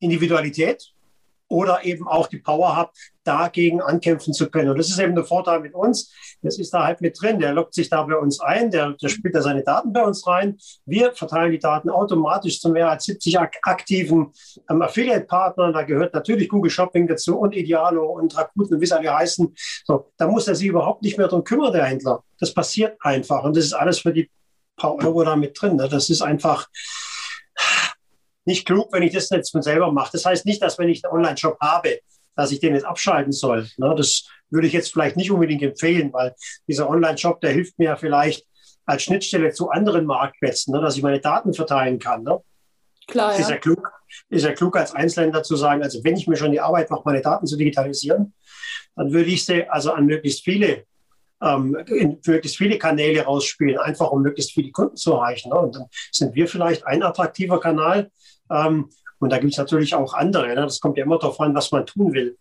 Individualität 0.00 0.92
oder 1.48 1.84
eben 1.84 2.06
auch 2.08 2.26
die 2.26 2.38
Power 2.38 2.74
habe, 2.74 2.90
dagegen 3.24 3.80
ankämpfen 3.80 4.32
zu 4.32 4.50
können. 4.50 4.70
Und 4.70 4.78
das 4.78 4.88
ist 4.88 4.98
eben 4.98 5.14
der 5.14 5.24
Vorteil 5.24 5.60
mit 5.60 5.74
uns. 5.74 6.12
Das 6.42 6.58
ist 6.58 6.72
da 6.72 6.84
halt 6.84 7.00
mit 7.00 7.20
drin. 7.20 7.38
Der 7.38 7.52
lockt 7.52 7.74
sich 7.74 7.88
da 7.88 8.02
bei 8.02 8.16
uns 8.16 8.40
ein, 8.40 8.70
der, 8.70 8.92
der 8.92 9.08
spielt 9.08 9.34
da 9.34 9.42
seine 9.42 9.62
Daten 9.62 9.92
bei 9.92 10.02
uns 10.02 10.26
rein. 10.26 10.56
Wir 10.84 11.12
verteilen 11.12 11.52
die 11.52 11.58
Daten 11.58 11.90
automatisch 11.90 12.60
zu 12.60 12.70
mehr 12.70 12.90
als 12.90 13.04
70 13.04 13.38
aktiven 13.38 14.32
ähm, 14.70 14.82
Affiliate-Partnern. 14.82 15.72
Da 15.72 15.82
gehört 15.82 16.14
natürlich 16.14 16.48
Google 16.48 16.70
Shopping 16.70 17.06
dazu 17.06 17.38
und 17.38 17.54
Idealo 17.54 18.04
und 18.12 18.36
Rakuten, 18.36 18.80
wie 18.80 18.86
sie 18.86 18.96
alle 18.96 19.14
heißen. 19.14 19.54
So, 19.84 20.10
da 20.16 20.28
muss 20.28 20.48
er 20.48 20.54
sich 20.54 20.68
überhaupt 20.68 21.02
nicht 21.02 21.18
mehr 21.18 21.28
darum 21.28 21.44
kümmern, 21.44 21.72
der 21.72 21.84
Händler. 21.84 22.22
Das 22.38 22.54
passiert 22.54 22.96
einfach. 23.00 23.44
Und 23.44 23.56
das 23.56 23.64
ist 23.64 23.72
alles 23.72 24.00
für 24.00 24.12
die 24.12 24.30
paar 24.76 24.94
Euro 24.96 25.24
da 25.24 25.36
mit 25.36 25.60
drin. 25.60 25.76
Ne? 25.76 25.88
Das 25.88 26.10
ist 26.10 26.22
einfach, 26.22 26.68
nicht 28.46 28.66
klug, 28.66 28.92
wenn 28.92 29.02
ich 29.02 29.12
das 29.12 29.30
jetzt 29.30 29.50
von 29.50 29.62
selber 29.62 29.92
mache. 29.92 30.10
Das 30.12 30.24
heißt 30.24 30.46
nicht, 30.46 30.62
dass 30.62 30.78
wenn 30.78 30.88
ich 30.88 31.04
einen 31.04 31.14
Online-Shop 31.14 31.58
habe, 31.60 31.98
dass 32.34 32.52
ich 32.52 32.60
den 32.60 32.74
jetzt 32.74 32.84
abschalten 32.84 33.32
soll. 33.32 33.68
Ne? 33.76 33.94
Das 33.96 34.28
würde 34.50 34.66
ich 34.66 34.72
jetzt 34.72 34.92
vielleicht 34.92 35.16
nicht 35.16 35.30
unbedingt 35.30 35.62
empfehlen, 35.62 36.12
weil 36.12 36.34
dieser 36.68 36.88
Online-Shop, 36.88 37.40
der 37.40 37.50
hilft 37.50 37.78
mir 37.78 37.86
ja 37.86 37.96
vielleicht 37.96 38.46
als 38.84 39.02
Schnittstelle 39.02 39.52
zu 39.52 39.70
anderen 39.70 40.06
Marktplätzen, 40.06 40.72
ne? 40.72 40.80
dass 40.80 40.96
ich 40.96 41.02
meine 41.02 41.20
Daten 41.20 41.54
verteilen 41.54 41.98
kann. 41.98 42.22
Ne? 42.22 42.40
Klar, 43.08 43.32
ja. 43.32 43.38
Ist 43.38 43.50
ja 43.50 43.56
klug, 43.56 43.90
ist 44.28 44.44
ja 44.44 44.52
klug 44.52 44.76
als 44.76 44.94
Einzelhändler 44.94 45.42
zu 45.42 45.56
sagen, 45.56 45.82
also 45.82 46.02
wenn 46.04 46.16
ich 46.16 46.26
mir 46.26 46.36
schon 46.36 46.52
die 46.52 46.60
Arbeit 46.60 46.90
mache, 46.90 47.02
meine 47.04 47.22
Daten 47.22 47.46
zu 47.46 47.56
digitalisieren, 47.56 48.34
dann 48.94 49.12
würde 49.12 49.30
ich 49.30 49.44
sie 49.44 49.68
also 49.68 49.92
an 49.92 50.06
möglichst 50.06 50.44
viele 50.44 50.84
ähm, 51.42 51.76
in 51.88 52.18
möglichst 52.26 52.56
viele 52.56 52.78
Kanäle 52.78 53.22
rausspielen, 53.22 53.78
einfach 53.78 54.10
um 54.10 54.22
möglichst 54.22 54.52
viele 54.52 54.70
Kunden 54.70 54.96
zu 54.96 55.12
erreichen. 55.12 55.50
Ne? 55.50 55.58
Und 55.58 55.74
dann 55.74 55.84
sind 56.10 56.34
wir 56.34 56.48
vielleicht 56.48 56.86
ein 56.86 57.02
attraktiver 57.02 57.60
Kanal, 57.60 58.10
ähm, 58.50 58.88
und 59.18 59.32
da 59.32 59.38
gibt 59.38 59.52
es 59.52 59.58
natürlich 59.58 59.94
auch 59.94 60.14
andere. 60.14 60.48
Ne? 60.48 60.54
Das 60.56 60.80
kommt 60.80 60.98
ja 60.98 61.04
immer 61.04 61.18
darauf 61.18 61.40
an, 61.40 61.54
was 61.54 61.72
man 61.72 61.86
tun 61.86 62.12
will. 62.12 62.36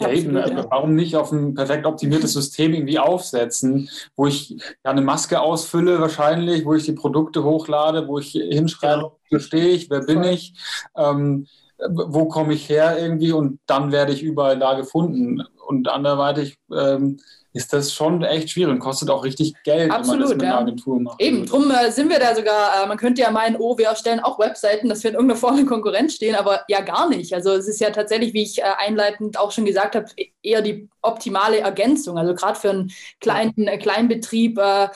Ja, 0.00 0.10
eben. 0.10 0.34
Warum 0.34 0.94
nicht 0.94 1.16
auf 1.16 1.32
ein 1.32 1.54
perfekt 1.54 1.84
optimiertes 1.84 2.32
System 2.32 2.72
irgendwie 2.72 2.98
aufsetzen, 2.98 3.90
wo 4.16 4.26
ich 4.26 4.50
ja 4.50 4.90
eine 4.90 5.00
Maske 5.00 5.40
ausfülle 5.40 6.00
wahrscheinlich, 6.00 6.64
wo 6.64 6.74
ich 6.74 6.84
die 6.84 6.92
Produkte 6.92 7.42
hochlade, 7.42 8.06
wo 8.06 8.18
ich 8.18 8.30
hinschreibe, 8.30 9.02
genau. 9.02 9.18
wo 9.30 9.38
stehe 9.38 9.68
ich, 9.68 9.90
wer 9.90 10.00
bin 10.00 10.22
ich, 10.22 10.54
ähm, 10.96 11.46
wo 11.88 12.26
komme 12.26 12.54
ich 12.54 12.68
her 12.68 12.98
irgendwie 12.98 13.32
und 13.32 13.60
dann 13.66 13.92
werde 13.92 14.12
ich 14.12 14.22
überall 14.22 14.58
da 14.58 14.74
gefunden. 14.74 15.42
und 15.66 15.88
anderweitig 15.88 16.58
ähm, 16.72 17.18
ist 17.52 17.72
das 17.72 17.92
schon 17.92 18.22
echt 18.22 18.50
schwierig 18.50 18.74
und 18.74 18.78
kostet 18.78 19.10
auch 19.10 19.24
richtig 19.24 19.54
Geld, 19.64 19.90
Absolut, 19.90 20.06
wenn 20.06 20.18
man 20.18 20.20
das 20.20 20.36
mit 20.36 20.42
ja. 20.42 20.50
einer 20.50 20.60
Agentur 20.60 21.00
macht. 21.00 21.20
Eben, 21.20 21.46
drum 21.46 21.70
äh, 21.70 21.90
sind 21.90 22.10
wir 22.10 22.18
da 22.18 22.34
sogar, 22.34 22.84
äh, 22.84 22.86
man 22.86 22.98
könnte 22.98 23.22
ja 23.22 23.30
meinen, 23.30 23.56
oh, 23.56 23.76
wir 23.78 23.86
erstellen 23.86 24.20
auch 24.20 24.38
Webseiten, 24.38 24.88
dass 24.88 25.02
wir 25.02 25.10
in 25.10 25.16
irgendeiner 25.16 25.40
Form 25.40 25.58
in 25.58 25.66
Konkurrenz 25.66 26.14
stehen, 26.14 26.34
aber 26.34 26.60
ja 26.68 26.82
gar 26.82 27.08
nicht. 27.08 27.32
Also 27.34 27.52
es 27.52 27.66
ist 27.66 27.80
ja 27.80 27.90
tatsächlich, 27.90 28.34
wie 28.34 28.42
ich 28.42 28.58
äh, 28.58 28.64
einleitend 28.78 29.38
auch 29.38 29.50
schon 29.50 29.64
gesagt 29.64 29.96
habe, 29.96 30.06
eher 30.42 30.62
die 30.62 30.88
optimale 31.00 31.60
Ergänzung. 31.60 32.18
Also 32.18 32.34
gerade 32.34 32.58
für 32.58 32.70
einen 32.70 32.92
kleinen 33.20 33.66
äh, 33.66 33.78
Kleinbetrieb, 33.78 34.58
äh, 34.58 34.88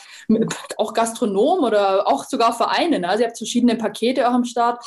auch 0.77 0.93
Gastronom 0.93 1.65
oder 1.65 2.07
auch 2.07 2.25
sogar 2.25 2.53
Vereine. 2.53 3.01
Ne? 3.01 3.09
Also 3.09 3.23
ihr 3.23 3.29
habt 3.29 3.39
verschiedene 3.39 3.77
Pakete 3.77 4.29
auch 4.29 4.35
am 4.35 4.45
Start. 4.45 4.85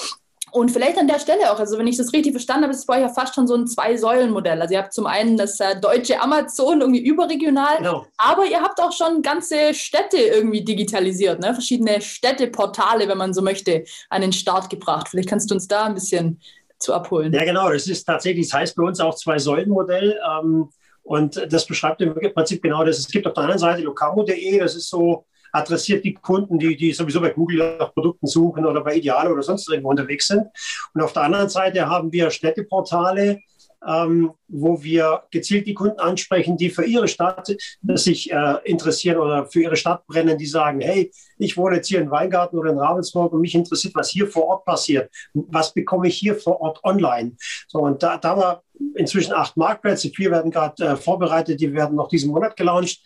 Und 0.56 0.72
vielleicht 0.72 0.98
an 0.98 1.10
der 1.10 1.20
Stelle 1.20 1.52
auch, 1.52 1.60
also 1.60 1.78
wenn 1.78 1.86
ich 1.86 1.98
das 1.98 2.14
richtig 2.14 2.32
verstanden 2.32 2.64
habe, 2.64 2.72
ist 2.72 2.80
es 2.80 2.86
bei 2.86 2.96
euch 2.96 3.02
ja 3.02 3.10
fast 3.10 3.36
schon 3.36 3.46
so 3.46 3.56
ein 3.56 3.68
Zwei-Säulen-Modell. 3.68 4.62
Also 4.62 4.74
ihr 4.74 4.82
habt 4.82 4.94
zum 4.94 5.06
einen 5.06 5.36
das 5.36 5.60
äh, 5.60 5.78
deutsche 5.82 6.22
Amazon 6.22 6.80
irgendwie 6.80 7.06
überregional, 7.06 7.80
genau. 7.80 8.08
aber 8.16 8.46
ihr 8.46 8.62
habt 8.62 8.80
auch 8.80 8.94
schon 8.94 9.22
ganze 9.22 9.74
Städte 9.74 10.16
irgendwie 10.16 10.64
digitalisiert, 10.64 11.42
ne? 11.42 11.54
verschiedene 11.54 12.00
Städteportale, 12.00 13.10
wenn 13.10 13.18
man 13.18 13.34
so 13.34 13.42
möchte, 13.42 13.84
an 14.10 14.22
den 14.22 14.32
Start 14.32 14.70
gebracht. 14.70 15.10
Vielleicht 15.10 15.28
kannst 15.28 15.52
du 15.52 15.56
uns 15.56 15.68
da 15.68 15.84
ein 15.84 15.94
bisschen 15.94 16.40
zu 16.80 16.94
abholen. 16.94 17.34
Ja, 17.34 17.44
genau. 17.44 17.70
Das 17.70 17.88
ist 17.88 18.06
tatsächlich, 18.06 18.48
das 18.48 18.58
heißt 18.58 18.76
bei 18.78 18.84
uns 18.84 19.02
auch 19.02 19.16
Zwei-Säulen-Modell. 19.16 20.18
Ähm, 20.40 20.70
und 21.04 21.52
das 21.52 21.66
beschreibt 21.66 22.00
im 22.00 22.14
Prinzip 22.14 22.64
genau 22.64 22.86
das. 22.86 22.98
Es 23.00 23.10
gibt 23.10 23.28
auf 23.28 23.34
der 23.34 23.44
anderen 23.44 23.60
Seite 23.60 23.82
locamo.de, 23.82 24.60
das 24.60 24.76
ist 24.76 24.90
so 24.90 25.26
adressiert 25.56 26.04
die 26.04 26.14
Kunden, 26.14 26.60
die, 26.60 26.76
die 26.76 26.92
sowieso 26.92 27.22
bei 27.22 27.30
Google 27.30 27.78
nach 27.78 27.94
Produkten 27.94 28.28
suchen 28.28 28.66
oder 28.66 28.82
bei 28.82 28.96
Ideal 28.96 29.32
oder 29.32 29.42
sonst 29.42 29.70
irgendwo 29.70 29.90
unterwegs 29.90 30.28
sind. 30.28 30.46
Und 30.94 31.02
auf 31.02 31.14
der 31.14 31.24
anderen 31.24 31.50
Seite 31.50 31.88
haben 31.88 32.12
wir 32.12 32.30
Städteportale, 32.30 33.40
ähm, 33.88 34.32
wo 34.48 34.82
wir 34.84 35.24
gezielt 35.32 35.68
die 35.68 35.74
Kunden 35.74 36.00
ansprechen, 36.00 36.58
die 36.58 36.70
für 36.70 36.84
ihre 36.84 37.08
Stadt 37.08 37.56
sich 37.94 38.32
äh, 38.32 38.56
interessieren 38.64 39.18
oder 39.18 39.46
für 39.46 39.62
ihre 39.62 39.76
Stadt 39.76 40.06
brennen, 40.08 40.38
die 40.38 40.46
sagen, 40.46 40.82
hey, 40.82 41.12
ich 41.38 41.56
wohne 41.56 41.78
jetzt 41.78 41.88
hier 41.88 42.02
in 42.02 42.12
Weingarten 42.12 42.58
oder 42.58 42.72
in 42.72 42.80
Ravensburg 42.80 43.32
und 43.32 43.42
mich 43.42 43.56
interessiert, 43.56 43.96
was 43.96 44.10
hier 44.10 44.28
vor 44.28 44.46
Ort 44.48 44.66
passiert. 44.66 45.10
Was 45.34 45.74
bekomme 45.74 46.08
ich 46.08 46.18
hier 46.18 46.36
vor 46.36 46.60
Ort 46.62 46.84
online? 46.84 47.34
So, 47.68 47.80
und 47.80 48.02
da, 48.02 48.18
da 48.18 48.30
haben 48.30 48.42
wir 48.42 48.62
inzwischen 48.96 49.34
acht 49.34 49.56
Marktplätze, 49.56 50.10
vier 50.10 50.32
werden 50.32 50.52
gerade 50.52 50.84
äh, 50.84 50.96
vorbereitet, 50.96 51.62
die 51.62 51.74
werden 51.74 51.96
noch 51.96 52.10
diesen 52.10 52.32
Monat 52.32 52.58
gelauncht. 52.58 53.02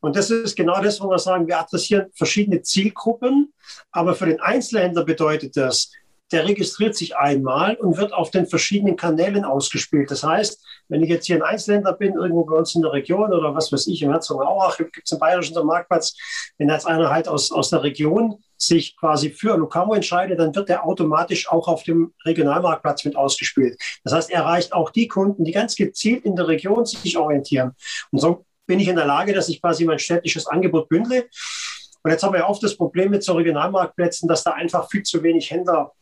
Und 0.00 0.16
das 0.16 0.30
ist 0.30 0.56
genau 0.56 0.80
das, 0.80 1.00
wo 1.00 1.08
wir 1.10 1.18
sagen, 1.18 1.46
wir 1.46 1.58
adressieren 1.58 2.06
verschiedene 2.14 2.62
Zielgruppen, 2.62 3.52
aber 3.90 4.14
für 4.14 4.26
den 4.26 4.40
Einzelhändler 4.40 5.04
bedeutet 5.04 5.56
das, 5.56 5.90
der 6.32 6.46
registriert 6.46 6.94
sich 6.94 7.16
einmal 7.16 7.76
und 7.76 7.96
wird 7.96 8.12
auf 8.12 8.30
den 8.30 8.46
verschiedenen 8.46 8.96
Kanälen 8.96 9.44
ausgespielt. 9.44 10.10
Das 10.10 10.22
heißt, 10.22 10.62
wenn 10.88 11.02
ich 11.02 11.08
jetzt 11.08 11.26
hier 11.26 11.36
ein 11.36 11.42
Einzelhändler 11.42 11.94
bin, 11.94 12.14
irgendwo 12.14 12.44
bei 12.44 12.56
uns 12.56 12.74
in 12.74 12.82
der 12.82 12.92
Region 12.92 13.32
oder 13.32 13.54
was 13.54 13.72
weiß 13.72 13.86
ich, 13.86 14.02
im 14.02 14.10
Herzogenaurach 14.10 14.76
gibt 14.76 15.00
es 15.04 15.12
einen 15.12 15.20
bayerischen 15.20 15.66
Marktplatz, 15.66 16.14
wenn 16.58 16.68
jetzt 16.68 16.86
einer 16.86 17.10
halt 17.10 17.28
aus, 17.28 17.50
aus 17.50 17.70
der 17.70 17.82
Region 17.82 18.42
sich 18.56 18.96
quasi 18.96 19.30
für 19.30 19.56
Locamo 19.56 19.94
entscheidet, 19.94 20.38
dann 20.38 20.54
wird 20.54 20.68
er 20.68 20.84
automatisch 20.84 21.48
auch 21.48 21.68
auf 21.68 21.84
dem 21.84 22.12
Regionalmarktplatz 22.24 23.04
mit 23.04 23.16
ausgespielt. 23.16 23.80
Das 24.04 24.12
heißt, 24.12 24.30
er 24.30 24.40
erreicht 24.40 24.72
auch 24.72 24.90
die 24.90 25.08
Kunden, 25.08 25.44
die 25.44 25.52
ganz 25.52 25.76
gezielt 25.76 26.24
in 26.24 26.36
der 26.36 26.48
Region 26.48 26.84
sich 26.84 27.16
orientieren. 27.16 27.72
Und 28.10 28.18
so 28.18 28.44
bin 28.68 28.78
ich 28.78 28.86
in 28.86 28.96
der 28.96 29.06
Lage, 29.06 29.32
dass 29.32 29.48
ich 29.48 29.60
quasi 29.60 29.84
mein 29.84 29.98
städtisches 29.98 30.46
Angebot 30.46 30.88
bündle. 30.88 31.26
Und 32.04 32.10
jetzt 32.12 32.22
haben 32.22 32.32
wir 32.32 32.40
ja 32.40 32.48
oft 32.48 32.62
das 32.62 32.76
Problem 32.76 33.10
mit 33.10 33.24
so 33.24 33.32
Regionalmarktplätzen, 33.32 34.28
dass 34.28 34.44
da 34.44 34.52
einfach 34.52 34.88
viel 34.88 35.02
zu 35.02 35.20
wenig 35.24 35.50
Händler 35.50 35.92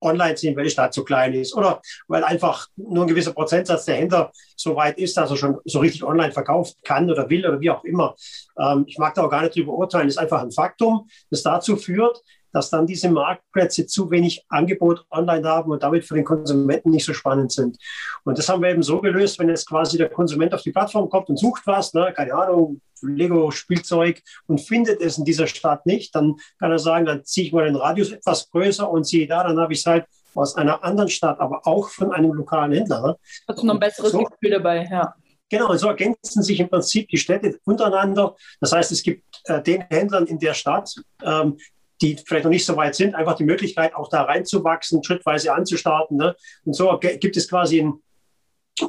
online 0.00 0.36
sind, 0.36 0.56
weil 0.56 0.64
die 0.64 0.70
Stadt 0.70 0.92
zu 0.92 1.04
klein 1.04 1.32
ist 1.32 1.54
oder 1.56 1.80
weil 2.06 2.22
einfach 2.22 2.68
nur 2.76 3.04
ein 3.04 3.08
gewisser 3.08 3.32
Prozentsatz 3.32 3.86
der 3.86 3.96
Händler 3.96 4.30
so 4.54 4.76
weit 4.76 4.98
ist, 4.98 5.16
dass 5.16 5.30
er 5.30 5.36
schon 5.38 5.56
so 5.64 5.78
richtig 5.78 6.04
online 6.04 6.32
verkaufen 6.32 6.74
kann 6.84 7.10
oder 7.10 7.28
will 7.30 7.46
oder 7.46 7.60
wie 7.60 7.70
auch 7.70 7.82
immer. 7.82 8.14
Ähm, 8.58 8.84
ich 8.86 8.98
mag 8.98 9.14
da 9.14 9.24
auch 9.24 9.30
gar 9.30 9.42
nicht 9.42 9.56
drüber 9.56 9.72
urteilen. 9.72 10.06
Das 10.06 10.16
ist 10.16 10.20
einfach 10.20 10.42
ein 10.42 10.52
Faktum, 10.52 11.08
das 11.30 11.42
dazu 11.42 11.76
führt, 11.76 12.22
dass 12.56 12.70
dann 12.70 12.86
diese 12.86 13.10
Marktplätze 13.10 13.86
zu 13.86 14.10
wenig 14.10 14.46
Angebot 14.48 15.04
online 15.10 15.46
haben 15.46 15.70
und 15.70 15.82
damit 15.82 16.06
für 16.06 16.14
den 16.14 16.24
Konsumenten 16.24 16.90
nicht 16.90 17.04
so 17.04 17.12
spannend 17.12 17.52
sind. 17.52 17.76
Und 18.24 18.38
das 18.38 18.48
haben 18.48 18.62
wir 18.62 18.70
eben 18.70 18.82
so 18.82 19.02
gelöst, 19.02 19.38
wenn 19.38 19.50
jetzt 19.50 19.68
quasi 19.68 19.98
der 19.98 20.08
Konsument 20.08 20.54
auf 20.54 20.62
die 20.62 20.72
Plattform 20.72 21.10
kommt 21.10 21.28
und 21.28 21.38
sucht 21.38 21.66
was, 21.66 21.92
ne, 21.92 22.14
keine 22.16 22.32
Ahnung, 22.32 22.80
Lego-Spielzeug 23.02 24.22
und 24.46 24.62
findet 24.62 25.02
es 25.02 25.18
in 25.18 25.26
dieser 25.26 25.46
Stadt 25.46 25.84
nicht, 25.84 26.14
dann 26.14 26.36
kann 26.58 26.70
er 26.70 26.78
sagen, 26.78 27.04
dann 27.04 27.26
ziehe 27.26 27.46
ich 27.46 27.52
mal 27.52 27.66
den 27.66 27.76
Radius 27.76 28.10
etwas 28.10 28.48
größer 28.50 28.90
und 28.90 29.06
siehe 29.06 29.26
da, 29.26 29.44
dann 29.44 29.60
habe 29.60 29.74
ich 29.74 29.80
es 29.80 29.86
halt 29.86 30.06
aus 30.34 30.56
einer 30.56 30.82
anderen 30.82 31.10
Stadt, 31.10 31.38
aber 31.38 31.66
auch 31.66 31.90
von 31.90 32.10
einem 32.10 32.32
lokalen 32.32 32.72
Händler. 32.72 33.02
Ne? 33.02 33.16
Hast 33.46 33.60
du 33.60 33.66
noch 33.66 33.74
ein 33.74 33.80
besseres 33.80 34.12
so, 34.12 34.24
Gefühl 34.24 34.52
dabei, 34.52 34.88
ja. 34.90 35.14
Genau, 35.50 35.70
und 35.70 35.78
so 35.78 35.88
ergänzen 35.88 36.42
sich 36.42 36.58
im 36.58 36.70
Prinzip 36.70 37.08
die 37.08 37.18
Städte 37.18 37.58
untereinander. 37.64 38.34
Das 38.60 38.72
heißt, 38.72 38.90
es 38.92 39.02
gibt 39.02 39.22
äh, 39.44 39.62
den 39.62 39.82
Händlern 39.82 40.26
in 40.26 40.38
der 40.38 40.54
Stadt, 40.54 40.94
ähm, 41.22 41.58
die 42.02 42.16
vielleicht 42.26 42.44
noch 42.44 42.50
nicht 42.50 42.66
so 42.66 42.76
weit 42.76 42.94
sind, 42.94 43.14
einfach 43.14 43.36
die 43.36 43.44
Möglichkeit, 43.44 43.94
auch 43.94 44.08
da 44.08 44.22
reinzuwachsen, 44.22 45.02
schrittweise 45.02 45.52
anzustarten. 45.52 46.16
Ne? 46.16 46.36
Und 46.64 46.74
so 46.74 46.98
gibt 46.98 47.36
es 47.36 47.48
quasi 47.48 47.80
ein 47.80 47.94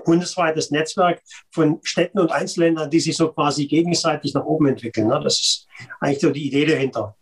bundesweites 0.03 0.71
Netzwerk 0.71 1.21
von 1.51 1.79
Städten 1.83 2.19
und 2.19 2.31
Einzelländern, 2.31 2.89
die 2.89 2.99
sich 2.99 3.15
so 3.15 3.31
quasi 3.31 3.67
gegenseitig 3.67 4.33
nach 4.33 4.43
oben 4.43 4.67
entwickeln. 4.67 5.07
Ne? 5.07 5.19
Das 5.23 5.39
ist 5.39 5.67
eigentlich 5.99 6.19
so 6.19 6.29
die 6.29 6.47
Idee 6.47 6.65
dahinter. 6.65 7.15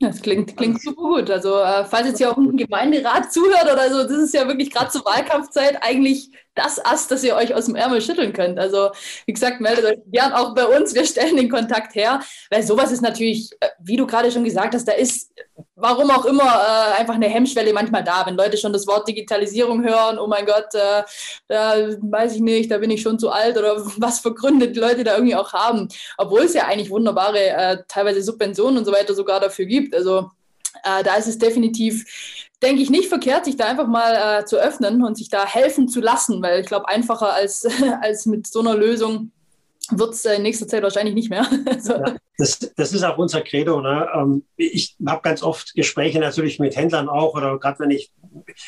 Das 0.00 0.20
klingt, 0.20 0.56
klingt 0.56 0.82
super 0.82 1.02
gut. 1.02 1.30
Also, 1.30 1.60
äh, 1.60 1.84
falls 1.84 2.08
jetzt 2.08 2.18
hier 2.18 2.32
auch 2.32 2.36
ein 2.36 2.56
Gemeinderat 2.56 3.32
zuhört 3.32 3.72
oder 3.72 3.88
so, 3.90 4.02
das 4.02 4.24
ist 4.24 4.34
ja 4.34 4.46
wirklich 4.46 4.70
gerade 4.70 4.90
zur 4.90 5.04
Wahlkampfzeit 5.04 5.78
eigentlich 5.80 6.30
das 6.54 6.84
Ast, 6.84 7.10
das 7.10 7.24
ihr 7.24 7.34
euch 7.34 7.54
aus 7.54 7.66
dem 7.66 7.74
Ärmel 7.74 8.00
schütteln 8.00 8.32
könnt. 8.32 8.58
Also, 8.58 8.90
wie 9.26 9.32
gesagt, 9.32 9.60
meldet 9.60 9.84
euch 9.84 9.98
gern 10.06 10.32
auch 10.32 10.54
bei 10.54 10.64
uns. 10.64 10.94
Wir 10.94 11.04
stellen 11.04 11.36
den 11.36 11.50
Kontakt 11.50 11.94
her, 11.94 12.20
weil 12.50 12.62
sowas 12.62 12.92
ist 12.92 13.02
natürlich, 13.02 13.50
äh, 13.60 13.68
wie 13.80 13.96
du 13.96 14.06
gerade 14.06 14.30
schon 14.30 14.44
gesagt 14.44 14.74
hast, 14.74 14.86
da 14.86 14.92
ist, 14.92 15.32
warum 15.74 16.10
auch 16.10 16.24
immer, 16.24 16.44
äh, 16.44 17.00
einfach 17.00 17.14
eine 17.14 17.28
Hemmschwelle 17.28 17.72
manchmal 17.72 18.04
da. 18.04 18.24
Wenn 18.24 18.36
Leute 18.36 18.56
schon 18.56 18.72
das 18.72 18.86
Wort 18.86 19.08
Digitalisierung 19.08 19.82
hören, 19.84 20.18
oh 20.18 20.26
mein 20.26 20.46
Gott, 20.46 20.74
äh, 20.74 21.02
da 21.48 21.74
weiß 22.00 22.36
ich 22.36 22.40
nicht, 22.40 22.70
da 22.70 22.78
bin 22.78 22.90
ich 22.90 23.02
schon 23.02 23.18
zu 23.18 23.30
alt 23.30 23.58
oder 23.58 23.76
was 23.98 24.20
für 24.20 24.34
Gründe 24.34 24.68
die 24.68 24.80
Leute 24.80 25.02
da 25.02 25.14
irgendwie 25.14 25.36
auch 25.36 25.52
haben. 25.52 25.88
Obwohl 26.18 26.42
es 26.42 26.54
ja 26.54 26.66
eigentlich 26.66 26.90
wunderbare, 26.90 27.48
äh, 27.48 27.78
teilweise 27.88 28.22
Subventionen 28.22 28.78
und 28.78 28.84
so 28.84 28.92
weiter 28.92 29.14
sogar 29.14 29.40
dafür 29.40 29.66
gibt. 29.66 29.94
Also, 29.94 30.30
äh, 30.84 31.02
da 31.02 31.16
ist 31.16 31.28
es 31.28 31.38
definitiv 31.38 32.04
denke 32.64 32.82
ich, 32.82 32.90
nicht 32.90 33.08
verkehrt, 33.08 33.44
sich 33.44 33.56
da 33.56 33.66
einfach 33.66 33.86
mal 33.86 34.40
äh, 34.40 34.44
zu 34.44 34.56
öffnen 34.56 35.04
und 35.04 35.16
sich 35.16 35.28
da 35.28 35.46
helfen 35.46 35.88
zu 35.88 36.00
lassen, 36.00 36.42
weil 36.42 36.60
ich 36.60 36.66
glaube, 36.66 36.88
einfacher 36.88 37.32
als, 37.32 37.66
als 38.00 38.26
mit 38.26 38.46
so 38.46 38.60
einer 38.60 38.74
Lösung 38.74 39.30
wird 39.90 40.14
es 40.14 40.24
in 40.24 40.42
nächster 40.42 40.68
Zeit 40.68 40.82
wahrscheinlich 40.82 41.14
nicht 41.14 41.30
mehr. 41.30 41.46
also. 41.66 41.94
ja, 41.94 42.16
das, 42.38 42.58
das, 42.76 42.92
ist 42.92 43.02
auch 43.02 43.18
unser 43.18 43.42
Credo. 43.42 43.80
Ne? 43.80 44.08
Ähm, 44.14 44.44
ich 44.56 44.96
habe 45.06 45.22
ganz 45.22 45.42
oft 45.42 45.74
Gespräche 45.74 46.18
natürlich 46.18 46.58
mit 46.58 46.76
Händlern 46.76 47.08
auch 47.08 47.34
oder 47.34 47.58
gerade 47.58 47.80
wenn 47.80 47.90
ich 47.90 48.12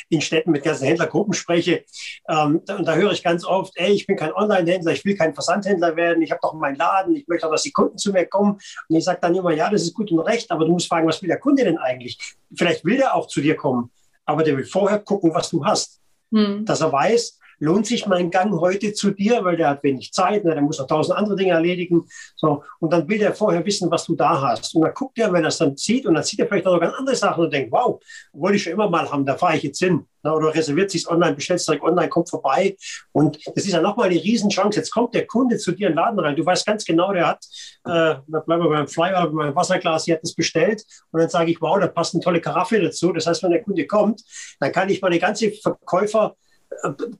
in 0.08 0.20
Städten 0.20 0.50
mit 0.50 0.62
ganzen 0.62 0.86
Händlergruppen 0.86 1.34
spreche, 1.34 1.84
ähm, 2.28 2.62
da, 2.64 2.76
und 2.76 2.86
da 2.86 2.94
höre 2.94 3.12
ich 3.12 3.22
ganz 3.22 3.44
oft, 3.44 3.72
ey, 3.76 3.92
ich 3.92 4.06
bin 4.06 4.16
kein 4.16 4.32
Online-Händler, 4.32 4.92
ich 4.92 5.04
will 5.04 5.16
kein 5.16 5.34
Versandhändler 5.34 5.96
werden, 5.96 6.22
ich 6.22 6.30
habe 6.30 6.40
doch 6.42 6.54
meinen 6.54 6.76
Laden, 6.76 7.16
ich 7.16 7.26
möchte 7.28 7.46
auch, 7.46 7.52
dass 7.52 7.62
die 7.62 7.72
Kunden 7.72 7.98
zu 7.98 8.12
mir 8.12 8.26
kommen. 8.26 8.58
Und 8.88 8.96
ich 8.96 9.04
sage 9.04 9.18
dann 9.20 9.34
immer, 9.34 9.52
ja, 9.52 9.70
das 9.70 9.82
ist 9.82 9.94
gut 9.94 10.10
und 10.10 10.20
recht, 10.20 10.50
aber 10.50 10.64
du 10.64 10.72
musst 10.72 10.88
fragen, 10.88 11.08
was 11.08 11.22
will 11.22 11.28
der 11.28 11.40
Kunde 11.40 11.64
denn 11.64 11.78
eigentlich? 11.78 12.18
Vielleicht 12.54 12.84
will 12.84 12.96
der 12.96 13.14
auch 13.14 13.26
zu 13.26 13.40
dir 13.40 13.56
kommen, 13.56 13.90
aber 14.24 14.42
der 14.42 14.56
will 14.56 14.64
vorher 14.64 14.98
gucken, 14.98 15.34
was 15.34 15.50
du 15.50 15.64
hast. 15.64 16.00
Hm. 16.32 16.64
Dass 16.64 16.80
er 16.80 16.92
weiß, 16.92 17.38
lohnt 17.58 17.86
sich 17.86 18.06
mein 18.06 18.30
Gang 18.30 18.60
heute 18.60 18.92
zu 18.92 19.10
dir, 19.10 19.44
weil 19.44 19.56
der 19.56 19.70
hat 19.70 19.82
wenig 19.82 20.12
Zeit, 20.12 20.44
ne, 20.44 20.52
der 20.52 20.62
muss 20.62 20.78
noch 20.78 20.86
tausend 20.86 21.16
andere 21.16 21.36
Dinge 21.36 21.52
erledigen. 21.52 22.06
So, 22.36 22.62
und 22.80 22.92
dann 22.92 23.08
will 23.08 23.18
der 23.18 23.34
vorher 23.34 23.64
wissen, 23.64 23.90
was 23.90 24.04
du 24.04 24.14
da 24.14 24.40
hast. 24.40 24.74
Und 24.74 24.82
dann 24.82 24.94
guckt 24.94 25.18
er, 25.18 25.32
wenn 25.32 25.44
er 25.44 25.48
es 25.48 25.58
dann 25.58 25.76
sieht, 25.76 26.06
und 26.06 26.14
dann 26.14 26.24
sieht 26.24 26.40
er 26.40 26.46
vielleicht 26.46 26.66
noch 26.66 26.78
ganz 26.80 26.94
andere 26.96 27.16
Sachen 27.16 27.44
und 27.44 27.52
denkt, 27.52 27.72
wow, 27.72 28.00
wollte 28.32 28.56
ich 28.56 28.62
schon 28.62 28.72
immer 28.72 28.88
mal 28.88 29.10
haben, 29.10 29.24
da 29.24 29.36
fahre 29.36 29.56
ich 29.56 29.62
jetzt 29.62 29.78
hin. 29.78 30.06
Ne, 30.22 30.34
oder 30.34 30.54
reserviert 30.54 30.90
sich 30.90 31.08
online, 31.08 31.34
bestellt 31.34 31.60
es 31.60 31.66
direkt 31.66 31.84
online, 31.84 32.08
kommt 32.08 32.28
vorbei. 32.28 32.76
Und 33.12 33.38
das 33.54 33.64
ist 33.64 33.72
ja 33.72 33.80
nochmal 33.80 34.08
eine 34.08 34.22
Riesenchance. 34.22 34.78
Jetzt 34.78 34.90
kommt 34.90 35.14
der 35.14 35.26
Kunde 35.26 35.56
zu 35.56 35.72
dir 35.72 35.88
in 35.88 35.92
den 35.92 35.96
Laden 35.96 36.18
rein. 36.18 36.36
Du 36.36 36.44
weißt 36.44 36.66
ganz 36.66 36.84
genau, 36.84 37.12
der 37.12 37.28
hat, 37.28 37.44
äh, 37.84 38.16
da 38.26 38.40
bleiben 38.44 38.62
wir 38.62 38.70
beim 38.70 38.88
Flyer 38.88 39.22
oder 39.22 39.32
beim 39.32 39.54
Wasserglas, 39.56 40.04
die 40.04 40.12
hat 40.12 40.22
das 40.22 40.34
bestellt. 40.34 40.84
Und 41.12 41.20
dann 41.20 41.28
sage 41.28 41.50
ich, 41.50 41.60
wow, 41.60 41.78
da 41.78 41.86
passt 41.86 42.14
eine 42.14 42.22
tolle 42.22 42.40
Karaffe 42.40 42.80
dazu. 42.80 43.12
Das 43.12 43.26
heißt, 43.26 43.42
wenn 43.42 43.52
der 43.52 43.62
Kunde 43.62 43.86
kommt, 43.86 44.22
dann 44.60 44.72
kann 44.72 44.88
ich 44.88 45.00
meine 45.00 45.18
ganze 45.18 45.52
Verkäufer 45.52 46.34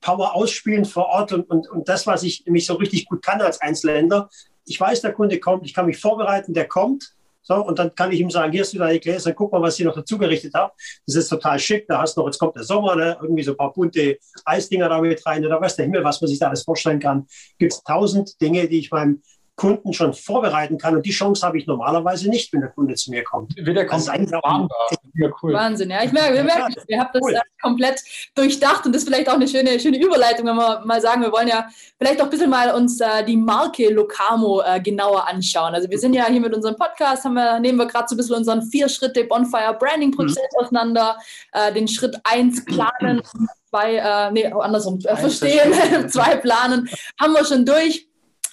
Power 0.01 0.35
ausspielen 0.35 0.85
vor 0.85 1.07
Ort 1.07 1.33
und, 1.33 1.51
und, 1.51 1.69
und 1.71 1.89
das, 1.89 2.07
was 2.07 2.23
ich 2.23 2.45
nämlich 2.47 2.67
so 2.67 2.75
richtig 2.75 3.07
gut 3.07 3.23
kann 3.23 3.41
als 3.41 3.61
Einzelländer. 3.61 4.29
Ich 4.65 4.81
weiß, 4.81 5.03
der 5.03 5.13
Kunde 5.13 5.39
kommt, 5.39 5.67
ich 5.67 5.75
kann 5.75 5.87
mich 5.87 5.99
vorbereiten, 5.99 6.55
der 6.55 6.67
kommt. 6.67 7.17
So, 7.43 7.55
und 7.65 7.79
dann 7.79 7.95
kann 7.95 8.11
ich 8.11 8.19
ihm 8.19 8.29
sagen, 8.29 8.51
hier 8.51 8.63
hast 8.63 8.75
du 8.75 8.79
deine 8.79 8.99
Gläser, 8.99 9.33
guck 9.33 9.53
mal, 9.53 9.63
was 9.63 9.79
ich 9.79 9.85
noch 9.85 9.95
dazu 9.95 10.19
gerichtet 10.19 10.53
habe. 10.55 10.73
Das 11.07 11.15
ist 11.15 11.29
total 11.29 11.61
schick. 11.61 11.87
Da 11.87 12.01
hast 12.01 12.17
du 12.17 12.21
noch, 12.21 12.27
jetzt 12.27 12.41
kommt 12.41 12.57
der 12.57 12.65
Sommer, 12.65 12.97
ne? 12.97 13.17
irgendwie 13.23 13.45
so 13.45 13.53
ein 13.53 13.57
paar 13.57 13.73
bunte 13.73 14.19
Eisdinger 14.45 14.89
da 14.89 15.01
mit 15.01 15.25
rein 15.25 15.47
oder 15.47 15.61
weiß 15.61 15.77
der 15.77 15.85
Himmel, 15.85 16.03
was 16.03 16.21
man 16.21 16.27
sich 16.27 16.41
da 16.41 16.49
alles 16.49 16.65
vorstellen 16.65 16.99
kann. 16.99 17.29
Gibt 17.57 17.73
es 17.73 17.85
tausend 17.85 18.41
Dinge, 18.41 18.67
die 18.67 18.81
ich 18.81 18.91
meinem 18.91 19.23
Kunden 19.57 19.95
schon 19.95 20.13
vorbereiten 20.13 20.77
kann. 20.77 20.95
Und 20.97 21.07
die 21.07 21.11
Chance 21.11 21.47
habe 21.47 21.59
ich 21.59 21.67
normalerweise 21.67 22.29
nicht, 22.29 22.53
wenn 22.53 22.61
der 22.61 22.71
Kunde 22.71 22.95
zu 22.95 23.11
mir 23.11 23.25
kommt. 23.25 23.57
Wie 23.57 23.73
der 23.73 23.87
kommt 23.87 24.07
ja, 24.07 25.29
cool. 25.43 25.55
Wahnsinn, 25.55 25.91
ja. 25.91 26.05
Ich 26.05 26.13
merke, 26.13 26.35
wir 26.35 26.45
merken, 26.45 26.75
ihr 26.89 27.01
habt 27.01 27.15
das 27.15 27.23
cool. 27.23 27.41
komplett 27.63 28.03
durchdacht 28.35 28.85
und 28.85 28.95
das 28.95 29.03
ist 29.03 29.09
vielleicht 29.09 29.31
auch 29.31 29.35
eine 29.35 29.49
schöne, 29.49 29.81
schöne 29.81 29.99
Überleitung, 29.99 30.47
wenn 30.47 30.57
wir 30.57 30.83
mal 30.85 31.01
sagen, 31.01 31.23
wir 31.23 31.33
wollen 31.33 31.49
ja 31.49 31.67
vielleicht 31.99 32.21
auch 32.21 32.27
ein 32.27 32.31
bisschen 32.31 32.51
mal 32.51 32.75
uns 32.75 33.01
äh, 33.01 33.25
die 33.25 33.37
Marke 33.37 33.89
Locamo 33.89 34.61
äh, 34.61 34.79
genauer 34.81 35.27
anschauen. 35.27 35.75
Also 35.75 35.89
wir 35.89 35.99
sind 35.99 36.13
ja 36.13 36.27
hier 36.27 36.41
mit 36.41 36.55
unserem 36.55 36.77
Podcast, 36.77 37.25
haben 37.25 37.35
wir, 37.35 37.59
nehmen 37.61 37.79
wir 37.79 37.87
gerade 37.87 38.07
so 38.09 38.15
ein 38.15 38.19
bisschen 38.19 38.37
unseren 38.37 38.63
vier 38.63 38.91
Schritte 38.91 39.25
Bonfire 39.25 39.75
Branding 39.79 40.11
Prozess 40.11 40.49
mhm. 40.53 40.65
auseinander, 40.65 41.17
äh, 41.53 41.73
den 41.73 41.89
Schritt 41.89 42.17
eins 42.25 42.63
planen, 42.63 43.23
zwei, 43.71 43.97
äh, 43.97 44.31
nee, 44.33 44.47
andersrum, 44.47 44.99
äh, 45.05 45.17
verstehen, 45.17 45.73
zwei 46.11 46.37
planen, 46.37 46.91
haben 47.19 47.33
wir 47.33 47.45
schon 47.47 47.65
durch 47.65 48.07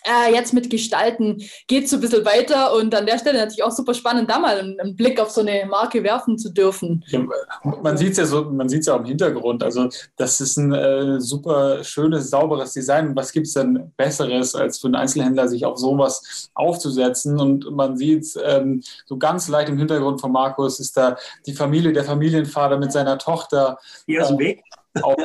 äh, 0.03 0.33
jetzt 0.33 0.53
mit 0.53 0.69
Gestalten 0.69 1.41
geht 1.67 1.85
es 1.85 1.91
so 1.91 1.97
ein 1.97 2.01
bisschen 2.01 2.25
weiter 2.25 2.75
und 2.75 2.93
an 2.95 3.05
der 3.05 3.17
Stelle 3.17 3.39
natürlich 3.39 3.63
auch 3.63 3.71
super 3.71 3.93
spannend, 3.93 4.29
da 4.29 4.39
mal 4.39 4.57
einen, 4.57 4.79
einen 4.79 4.95
Blick 4.95 5.19
auf 5.19 5.29
so 5.29 5.41
eine 5.41 5.65
Marke 5.65 6.03
werfen 6.03 6.37
zu 6.37 6.49
dürfen. 6.51 7.03
Ja, 7.07 7.25
man 7.81 7.97
sieht 7.97 8.11
es 8.11 8.17
ja 8.17 8.25
so, 8.25 8.45
man 8.45 8.69
sieht 8.69 8.81
es 8.81 8.87
ja 8.87 8.95
auch 8.95 8.99
im 8.99 9.05
Hintergrund. 9.05 9.63
Also 9.63 9.89
das 10.15 10.41
ist 10.41 10.57
ein 10.57 10.73
äh, 10.73 11.19
super 11.19 11.83
schönes, 11.83 12.29
sauberes 12.29 12.73
Design. 12.73 13.15
Was 13.15 13.31
gibt 13.31 13.47
es 13.47 13.53
denn 13.53 13.91
Besseres, 13.97 14.55
als 14.55 14.79
für 14.79 14.87
einen 14.87 14.95
Einzelhändler 14.95 15.47
sich 15.47 15.65
auf 15.65 15.77
sowas 15.77 16.49
aufzusetzen? 16.53 17.39
Und 17.39 17.71
man 17.71 17.97
sieht 17.97 18.27
ähm, 18.43 18.81
so 19.05 19.17
ganz 19.17 19.47
leicht 19.47 19.69
im 19.69 19.77
Hintergrund 19.77 20.21
von 20.21 20.31
Markus 20.31 20.79
ist 20.79 20.97
da 20.97 21.17
die 21.45 21.53
Familie, 21.53 21.93
der 21.93 22.03
Familienvater 22.03 22.77
mit 22.77 22.91
seiner 22.91 23.17
Tochter. 23.17 23.77
Hier 24.05 24.21
ist 24.21 24.29
dem 24.29 24.39
äh, 24.39 24.43
Weg. 24.43 24.63
Auch, 25.01 25.15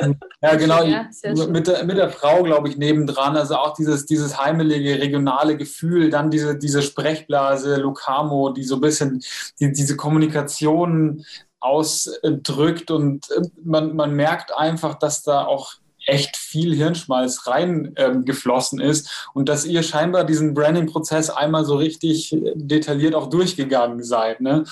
ja, 0.41 0.55
genau, 0.55 0.83
ja, 0.83 1.07
mit, 1.47 1.67
der, 1.67 1.83
mit 1.83 1.97
der 1.97 2.09
Frau, 2.09 2.43
glaube 2.43 2.69
ich, 2.69 2.77
nebendran. 2.77 3.37
Also 3.37 3.55
auch 3.55 3.73
dieses, 3.73 4.05
dieses 4.05 4.41
heimelige, 4.43 4.99
regionale 4.99 5.57
Gefühl, 5.57 6.09
dann 6.09 6.31
diese, 6.31 6.57
diese 6.57 6.81
Sprechblase, 6.81 7.77
Lucamo, 7.77 8.49
die 8.49 8.63
so 8.63 8.75
ein 8.75 8.81
bisschen 8.81 9.21
die, 9.59 9.71
diese 9.71 9.95
Kommunikation 9.95 11.23
ausdrückt 11.59 12.89
und 12.89 13.29
äh, 13.31 13.41
man, 13.63 13.95
man 13.95 14.13
merkt 14.15 14.55
einfach, 14.55 14.95
dass 14.95 15.23
da 15.23 15.45
auch 15.45 15.73
echt 16.09 16.37
viel 16.37 16.75
Hirnschmalz 16.75 17.45
reingeflossen 17.47 18.79
ähm, 18.79 18.89
ist 18.89 19.29
und 19.33 19.47
dass 19.49 19.65
ihr 19.65 19.83
scheinbar 19.83 20.23
diesen 20.23 20.53
Branding-Prozess 20.53 21.29
einmal 21.29 21.65
so 21.65 21.75
richtig 21.75 22.35
detailliert 22.55 23.15
auch 23.15 23.27
durchgegangen 23.27 24.03
seid. 24.03 24.41
Ne? 24.41 24.63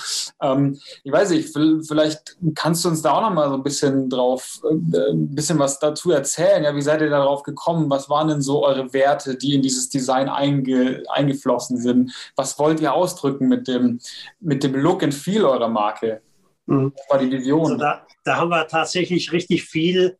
Ähm, 0.41 0.79
ich 1.03 1.11
weiß 1.11 1.29
nicht, 1.29 1.55
vielleicht 1.87 2.37
kannst 2.55 2.83
du 2.83 2.89
uns 2.89 3.01
da 3.01 3.13
auch 3.13 3.21
noch 3.21 3.33
mal 3.33 3.49
so 3.49 3.55
ein 3.55 3.63
bisschen 3.63 4.09
drauf, 4.09 4.59
äh, 4.63 5.11
ein 5.11 5.35
bisschen 5.35 5.59
was 5.59 5.79
dazu 5.79 6.11
erzählen. 6.11 6.63
Ja, 6.63 6.75
wie 6.75 6.81
seid 6.81 7.01
ihr 7.01 7.09
darauf 7.09 7.43
gekommen? 7.43 7.89
Was 7.89 8.09
waren 8.09 8.27
denn 8.27 8.41
so 8.41 8.65
eure 8.65 8.91
Werte, 8.93 9.35
die 9.35 9.53
in 9.53 9.61
dieses 9.61 9.89
Design 9.89 10.29
einge, 10.29 11.03
eingeflossen 11.09 11.77
sind? 11.77 12.11
Was 12.35 12.57
wollt 12.59 12.79
ihr 12.79 12.93
ausdrücken 12.93 13.47
mit 13.47 13.67
dem, 13.67 13.99
mit 14.39 14.63
dem 14.63 14.75
Look 14.75 15.03
and 15.03 15.13
Feel 15.13 15.45
eurer 15.45 15.69
Marke? 15.69 16.21
Mhm. 16.65 16.93
Das 16.95 17.05
war 17.09 17.19
die 17.19 17.31
Vision. 17.31 17.65
Also 17.65 17.77
da, 17.77 18.07
da 18.23 18.37
haben 18.37 18.49
wir 18.49 18.67
tatsächlich 18.67 19.31
richtig 19.31 19.63
viel 19.63 20.17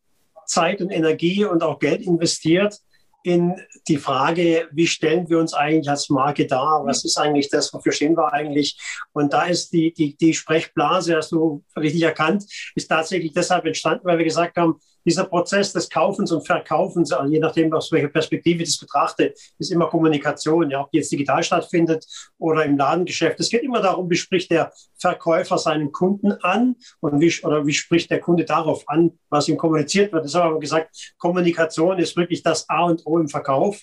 Zeit 0.47 0.81
und 0.81 0.89
Energie 0.89 1.45
und 1.45 1.63
auch 1.63 1.79
Geld 1.79 2.01
investiert 2.01 2.79
in 3.23 3.55
die 3.89 3.97
Frage, 3.97 4.69
wie 4.71 4.87
stellen 4.87 5.29
wir 5.29 5.39
uns 5.39 5.53
eigentlich 5.53 5.89
als 5.89 6.09
Marke 6.09 6.47
dar? 6.47 6.85
Was 6.85 7.03
ist 7.03 7.17
eigentlich 7.17 7.49
das? 7.49 7.73
Wofür 7.73 7.91
stehen 7.91 8.15
wir 8.15 8.31
eigentlich? 8.31 8.79
Und 9.11 9.33
da 9.33 9.47
ist 9.47 9.73
die, 9.73 9.93
die, 9.93 10.15
die 10.15 10.33
Sprechblase, 10.33 11.17
hast 11.17 11.33
du 11.33 11.63
richtig 11.77 12.03
erkannt, 12.03 12.45
ist 12.75 12.87
tatsächlich 12.87 13.33
deshalb 13.33 13.65
entstanden, 13.65 14.05
weil 14.05 14.17
wir 14.17 14.25
gesagt 14.25 14.55
haben, 14.55 14.75
dieser 15.07 15.23
Prozess 15.23 15.71
des 15.71 15.89
Kaufens 15.89 16.33
und 16.33 16.45
Verkaufens, 16.45 17.13
also 17.13 17.31
je 17.31 17.39
nachdem, 17.39 17.73
aus 17.73 17.91
welcher 17.93 18.09
Perspektive 18.09 18.61
ich 18.61 18.69
das 18.69 18.79
betrachte, 18.79 19.33
ist 19.57 19.71
immer 19.71 19.87
Kommunikation, 19.87 20.69
ja, 20.69 20.81
ob 20.81 20.91
die 20.91 20.97
jetzt 20.97 21.11
digital 21.11 21.41
stattfindet 21.43 22.05
oder 22.37 22.65
im 22.65 22.77
Ladengeschäft. 22.77 23.39
Es 23.39 23.49
geht 23.49 23.63
immer 23.63 23.81
darum, 23.81 24.09
wie 24.09 24.17
spricht 24.17 24.51
der 24.51 24.73
Verkäufer 24.99 25.57
seinen 25.57 25.93
Kunden 25.93 26.33
an 26.43 26.75
und 26.99 27.21
wie, 27.21 27.33
oder 27.43 27.65
wie 27.65 27.73
spricht 27.73 28.11
der 28.11 28.19
Kunde 28.19 28.43
darauf 28.43 28.83
an, 28.89 29.17
was 29.29 29.47
ihm 29.47 29.55
kommuniziert 29.55 30.11
wird. 30.11 30.25
Das 30.25 30.35
haben 30.35 30.55
wir 30.55 30.59
gesagt, 30.59 31.13
Kommunikation 31.17 31.97
ist 31.99 32.17
wirklich 32.17 32.43
das 32.43 32.69
A 32.69 32.83
und 32.83 33.05
O 33.05 33.17
im 33.17 33.29
Verkauf. 33.29 33.81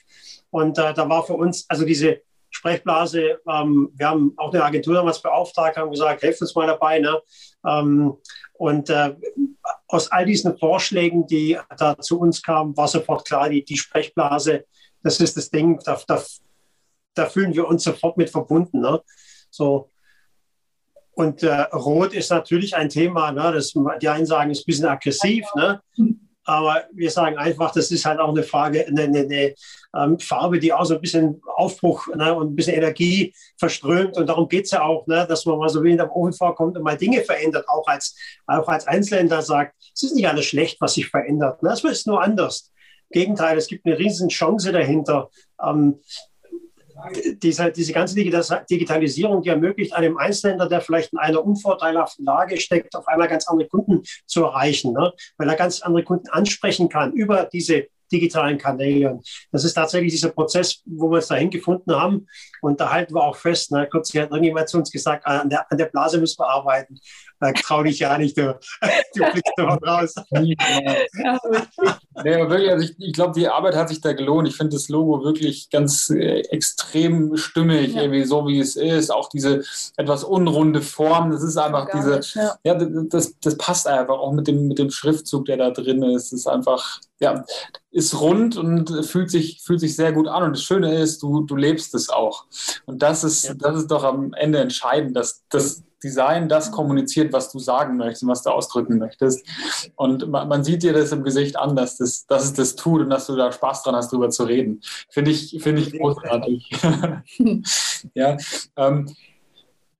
Und 0.51 0.77
äh, 0.79 0.93
da 0.93 1.09
war 1.09 1.25
für 1.25 1.35
uns, 1.35 1.65
also 1.69 1.87
diese 1.87 2.21
Sprechblase, 2.51 3.41
ähm, 3.51 3.91
wir 3.95 4.09
haben 4.09 4.35
auch 4.37 4.53
eine 4.53 4.63
Agentur 4.63 4.95
damals 4.95 5.21
beauftragt, 5.21 5.77
haben 5.77 5.91
gesagt, 5.91 6.23
helft 6.23 6.43
uns 6.43 6.55
mal 6.55 6.67
dabei. 6.67 6.99
Ne? 6.99 7.21
Ähm, 7.67 8.19
und 8.53 8.91
äh, 8.91 9.17
aus 9.89 10.11
all 10.11 10.25
diesen 10.25 10.57
Vorschlägen, 10.59 11.27
die 11.27 11.59
da 11.77 11.99
zu 11.99 12.19
uns 12.19 12.43
kamen, 12.43 12.77
war 12.77 12.89
sofort 12.89 13.27
klar, 13.27 13.49
die, 13.49 13.65
die 13.65 13.77
Sprechblase, 13.77 14.65
das 15.03 15.21
ist 15.21 15.37
das 15.37 15.51
Ding, 15.51 15.79
da, 15.85 16.01
da, 16.07 16.23
da 17.15 17.27
fühlen 17.27 17.55
wir 17.55 17.69
uns 17.69 17.85
sofort 17.85 18.17
mit 18.17 18.31
verbunden. 18.31 18.81
Ne? 18.81 19.03
So. 19.51 19.91
Und 21.13 21.43
äh, 21.43 21.61
Rot 21.73 22.13
ist 22.13 22.31
natürlich 22.31 22.75
ein 22.75 22.89
Thema, 22.89 23.31
ne? 23.31 23.53
das, 23.53 23.75
die 24.01 24.09
einen 24.09 24.27
sagen, 24.27 24.51
ist 24.51 24.63
ein 24.63 24.67
bisschen 24.67 24.87
aggressiv. 24.87 25.47
Ne? 25.55 25.81
Aber 26.45 26.85
wir 26.93 27.11
sagen 27.11 27.39
einfach, 27.39 27.73
das 27.73 27.91
ist 27.91 28.05
halt 28.05 28.21
auch 28.21 28.29
eine 28.29 28.43
Frage, 28.43 28.87
eine, 28.87 29.03
eine, 29.03 29.21
eine 29.21 29.55
ähm, 29.97 30.19
Farbe, 30.19 30.59
die 30.59 30.73
auch 30.73 30.85
so 30.85 30.95
ein 30.95 31.01
bisschen 31.01 31.41
Aufbruch 31.57 32.09
ne, 32.15 32.35
und 32.35 32.53
ein 32.53 32.57
bisschen 32.57 32.75
Energie 32.75 33.35
verströmt. 33.59 34.17
Und 34.17 34.27
darum 34.27 34.49
geht 34.49 34.65
es 34.65 34.73
ja 34.73 34.83
auch, 34.83 35.07
ne, 35.07 35.27
dass 35.29 35.47
man 35.47 35.59
mal 35.59 35.69
so 35.69 35.83
wenig 35.83 36.01
am 36.01 36.11
Ofen 36.11 36.33
vorkommt 36.33 36.77
und 36.77 36.83
mal 36.83 36.97
Dinge 36.97 37.23
verändert, 37.23 37.69
auch 37.69 37.87
als, 37.87 38.17
auch 38.47 38.69
als 38.69 38.87
Einzelländer 38.87 39.43
sagt, 39.43 39.75
es 39.95 40.03
ist 40.03 40.15
nicht 40.15 40.29
alles 40.29 40.45
schlecht, 40.45 40.81
was 40.81 40.95
sich 40.95 41.09
verändert. 41.09 41.63
Ne? 41.63 41.71
Es 41.71 41.83
ist 41.83 42.07
nur 42.07 42.23
anders. 42.23 42.71
Im 43.11 43.21
Gegenteil, 43.21 43.57
es 43.57 43.69
gibt 43.69 43.87
eine 43.87 43.99
riesen 43.99 44.29
Chance 44.29 44.73
dahinter. 44.73 45.31
Ähm, 45.63 46.01
diese, 47.43 47.71
diese 47.71 47.93
ganze 47.93 48.15
Digitalisierung, 48.15 49.43
die 49.43 49.49
ermöglicht 49.49 49.93
einem 49.93 50.17
Einzelhändler, 50.17 50.69
der 50.69 50.81
vielleicht 50.81 51.13
in 51.13 51.19
einer 51.19 51.45
unvorteilhaften 51.45 52.25
Lage 52.25 52.59
steckt, 52.59 52.95
auf 52.97 53.09
einmal 53.09 53.29
ganz 53.29 53.49
andere 53.49 53.69
Kunden 53.69 54.03
zu 54.27 54.45
erreichen, 54.45 54.93
ne? 54.93 55.13
weil 55.37 55.49
er 55.49 55.57
ganz 55.57 55.83
andere 55.83 56.05
Kunden 56.05 56.29
ansprechen 56.31 56.89
kann 56.89 57.13
über 57.13 57.49
diese 57.53 57.87
digitalen 58.13 58.59
Kanälen. 58.59 59.23
Das 59.51 59.65
ist 59.65 59.75
tatsächlich 59.75 60.13
dieser 60.13 60.31
Prozess, 60.31 60.83
wo 60.85 61.11
wir 61.11 61.17
uns 61.17 61.29
dahin 61.29 61.51
gefunden 61.51 61.95
haben. 61.95 62.27
Und 62.61 62.81
da 62.81 62.93
halten 62.93 63.15
wir 63.15 63.23
auch 63.23 63.37
fest. 63.37 63.73
Ne? 63.73 63.89
Kürzlich 63.91 64.23
hat 64.23 64.31
irgendjemand 64.31 64.69
zu 64.69 64.79
uns 64.79 64.91
gesagt, 64.91 65.27
an 65.27 65.49
der, 65.49 65.71
an 65.71 65.79
der 65.79 65.87
Blase 65.87 66.19
müssen 66.19 66.39
wir 66.39 66.49
arbeiten. 66.49 66.99
Da 67.41 67.53
trau 67.53 67.83
dich 67.83 67.99
ja 67.99 68.17
nicht, 68.17 68.39
du, 68.39 68.59
du 69.15 69.25
blickst 69.33 69.53
doch 69.57 69.83
raus. 69.83 70.15
nee, 70.31 70.57
wirklich, 72.25 72.71
also 72.71 72.85
ich, 72.85 72.95
ich 72.99 73.13
glaube, 73.13 73.33
die 73.39 73.49
Arbeit 73.49 73.75
hat 73.75 73.89
sich 73.89 74.01
da 74.01 74.13
gelohnt. 74.13 74.49
Ich 74.49 74.57
finde 74.57 74.77
das 74.77 74.89
Logo 74.89 75.25
wirklich 75.25 75.69
ganz 75.71 76.11
äh, 76.11 76.41
extrem 76.51 77.37
stimmig, 77.37 77.95
ja. 77.95 78.03
irgendwie 78.03 78.25
so 78.25 78.47
wie 78.47 78.61
es 78.61 78.77
ist. 78.77 79.11
Auch 79.11 79.29
diese 79.29 79.63
etwas 79.97 80.25
unrunde 80.25 80.81
Form, 80.81 81.31
das 81.31 81.43
ist 81.43 81.57
einfach 81.57 81.89
Gar 81.89 82.01
diese, 82.01 82.17
nicht, 82.17 82.35
ja, 82.37 82.57
ja 82.65 82.75
das, 82.75 83.39
das 83.41 83.57
passt 83.57 83.87
einfach 83.87 84.19
auch 84.19 84.33
mit 84.33 84.47
dem, 84.47 84.69
mit 84.69 84.79
dem 84.79 84.91
Schriftzug, 84.91 85.47
der 85.47 85.57
da 85.57 85.71
drin 85.71 86.03
ist. 86.03 86.33
Das 86.33 86.41
ist 86.41 86.47
einfach, 86.47 87.01
ja, 87.21 87.45
ist 87.91 88.21
rund 88.21 88.57
und 88.57 89.05
fühlt 89.07 89.31
sich, 89.31 89.61
fühlt 89.63 89.81
sich 89.81 89.97
sehr 89.97 90.13
gut 90.13 90.29
an. 90.29 90.45
Und 90.45 90.57
das 90.57 90.63
Schöne 90.63 90.95
ist, 90.99 91.23
du, 91.23 91.43
du 91.43 91.57
lebst 91.57 91.95
es 91.95 92.11
auch. 92.11 92.47
Und 92.87 93.03
das 93.03 93.25
ist, 93.25 93.45
ja. 93.45 93.55
das 93.55 93.77
ist 93.77 93.91
doch 93.91 94.05
am 94.05 94.33
Ende 94.35 94.61
entscheidend, 94.61 95.17
dass 95.17 95.43
das 95.49 95.83
Design 96.05 96.49
das 96.49 96.71
kommuniziert, 96.71 97.33
was 97.33 97.51
du 97.51 97.59
sagen 97.59 97.97
möchtest, 97.97 98.27
was 98.27 98.43
du 98.43 98.51
ausdrücken 98.51 98.99
möchtest. 98.99 99.45
Und 99.97 100.29
man, 100.29 100.49
man 100.49 100.63
sieht 100.63 100.83
dir 100.83 100.93
das 100.93 101.13
im 101.13 101.25
Gesicht 101.25 101.57
an, 101.57 101.75
dass, 101.75 101.97
das, 101.97 102.27
dass 102.27 102.45
es 102.45 102.53
das 102.53 102.77
tut 102.77 103.01
und 103.01 103.11
dass 103.11 103.27
du 103.27 103.37
da 103.37 103.51
Spaß 103.51 103.83
dran 103.83 103.97
hast, 103.97 104.13
darüber 104.13 104.29
zu 104.31 104.45
reden. 104.45 104.81
Finde 105.09 105.31
ich, 105.31 105.57
finde 105.63 105.83
ich 105.83 105.99
großartig. 105.99 106.71
ja, 108.15 108.37
ähm, 108.77 109.15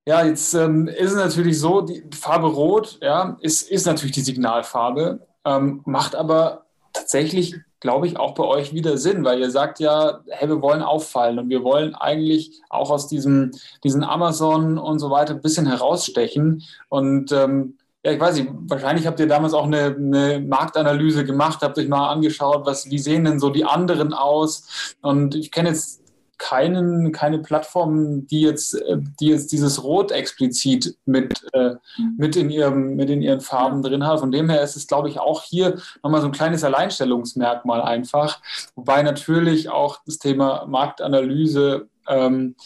ja, 0.07 0.25
jetzt 0.25 0.53
ähm, 0.53 0.87
ist 0.87 1.13
es 1.13 1.17
natürlich 1.17 1.59
so, 1.59 1.81
die 1.81 2.05
Farbe 2.15 2.49
Rot 2.49 2.99
ja, 3.01 3.39
ist, 3.41 3.71
ist 3.71 3.87
natürlich 3.87 4.13
die 4.13 4.21
Signalfarbe, 4.21 5.27
ähm, 5.47 5.81
macht 5.87 6.15
aber 6.15 6.67
tatsächlich 6.93 7.57
glaube 7.85 8.07
ich, 8.07 8.19
auch 8.19 8.33
bei 8.33 8.45
euch 8.45 8.73
wieder 8.73 8.97
Sinn, 8.97 9.27
weil 9.27 9.41
ihr 9.41 9.51
sagt 9.51 9.79
ja, 9.79 10.21
hey, 10.31 10.49
wir 10.49 10.63
wollen 10.63 10.81
auffallen 10.81 11.39
und 11.39 11.51
wir 11.51 11.63
wollen 11.63 11.95
eigentlich 11.95 12.63
auch 12.71 12.91
aus 12.91 13.09
diesem, 13.09 13.51
diesen 13.85 14.03
Amazon 14.03 14.79
und 14.79 15.01
so 15.01 15.11
weiter 15.11 15.35
ein 15.35 15.43
bisschen 15.43 15.67
herausstechen. 15.67 16.63
Und 16.89 17.31
ähm, 17.33 17.77
ja, 18.03 18.13
ich 18.13 18.19
weiß 18.19 18.37
nicht, 18.37 18.49
wahrscheinlich 18.69 19.07
habt 19.07 19.21
ihr 19.21 19.29
damals 19.29 19.53
auch 19.53 19.67
eine, 19.67 19.95
eine, 19.97 20.41
Marktanalyse 20.41 21.27
gemacht, 21.27 21.61
habt 21.61 21.77
euch 21.77 21.89
mal 21.89 22.09
angeschaut, 22.09 22.65
was, 22.65 22.89
wie 22.89 22.99
sehen 22.99 23.25
denn 23.25 23.39
so 23.39 23.51
die 23.51 23.67
anderen 23.67 24.15
aus? 24.15 24.95
Und 25.03 25.35
ich 25.35 25.51
kenne 25.51 25.69
jetzt 25.69 26.04
keinen, 26.39 27.13
keine 27.13 27.39
Plattform, 27.39 28.27
die 28.27 28.41
jetzt, 28.41 28.75
äh, 28.75 28.99
die 29.21 29.29
jetzt 29.29 29.53
dieses 29.53 29.83
Rot 29.83 30.13
explizit 30.13 30.97
mit, 31.05 31.45
äh, 31.53 31.75
mit, 32.17 32.37
in 32.37 32.51
ihrem, 32.51 32.97
mit 32.97 33.11
in 33.11 33.23
ihren 33.23 33.41
Farben 33.41 33.83
drin 33.83 34.07
hat. 34.07 34.21
Von 34.21 34.33
dem 34.33 34.49
her 34.49 34.63
ist 34.63 34.77
es, 34.77 34.87
glaube 34.87 35.09
ich, 35.09 35.19
auch 35.19 35.43
hier 35.43 35.79
nochmal 36.03 36.21
so 36.21 36.29
ein 36.29 36.33
kleines 36.33 36.65
Alleinstellungsmerkmal 36.65 37.83
einfach. 37.83 38.41
Wobei 38.75 39.03
natürlich 39.03 39.69
auch 39.69 40.01
das 40.07 40.19
Thema 40.19 40.67
Marktanalyse 40.67 41.89
ähm, 42.09 42.57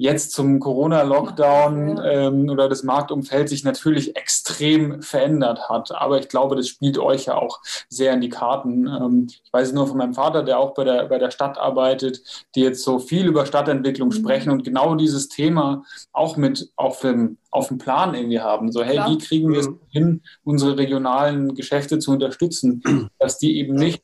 jetzt 0.00 0.32
zum 0.32 0.60
Corona-Lockdown 0.60 2.00
ähm, 2.02 2.48
oder 2.48 2.70
das 2.70 2.84
Marktumfeld 2.84 3.50
sich 3.50 3.64
natürlich 3.64 4.16
extrem 4.16 5.02
verändert 5.02 5.68
hat. 5.68 5.92
Aber 5.92 6.18
ich 6.18 6.28
glaube, 6.28 6.56
das 6.56 6.68
spielt 6.68 6.96
euch 6.96 7.26
ja 7.26 7.34
auch 7.34 7.60
sehr 7.90 8.14
in 8.14 8.22
die 8.22 8.30
Karten. 8.30 8.86
Ähm, 8.86 9.26
ich 9.28 9.52
weiß 9.52 9.68
es 9.68 9.74
nur 9.74 9.86
von 9.86 9.98
meinem 9.98 10.14
Vater, 10.14 10.42
der 10.42 10.58
auch 10.58 10.72
bei 10.72 10.84
der, 10.84 11.04
bei 11.04 11.18
der 11.18 11.30
Stadt 11.30 11.58
arbeitet, 11.58 12.22
die 12.54 12.62
jetzt 12.62 12.82
so 12.82 12.98
viel 12.98 13.26
über 13.26 13.44
Stadtentwicklung 13.44 14.08
mhm. 14.08 14.12
sprechen 14.12 14.50
und 14.50 14.64
genau 14.64 14.94
dieses 14.94 15.28
Thema 15.28 15.84
auch 16.14 16.38
mit 16.38 16.70
auf 16.76 17.00
dem, 17.00 17.36
auf 17.50 17.68
dem 17.68 17.76
Plan 17.76 18.14
irgendwie 18.14 18.40
haben. 18.40 18.72
So, 18.72 18.82
hey, 18.82 18.94
Klar. 18.94 19.10
wie 19.10 19.18
kriegen 19.18 19.52
wir 19.52 19.60
es 19.60 19.68
mhm. 19.68 19.80
hin, 19.90 20.22
unsere 20.44 20.78
regionalen 20.78 21.54
Geschäfte 21.54 21.98
zu 21.98 22.12
unterstützen, 22.12 23.10
dass 23.18 23.36
die 23.36 23.58
eben 23.58 23.74
nicht 23.74 24.02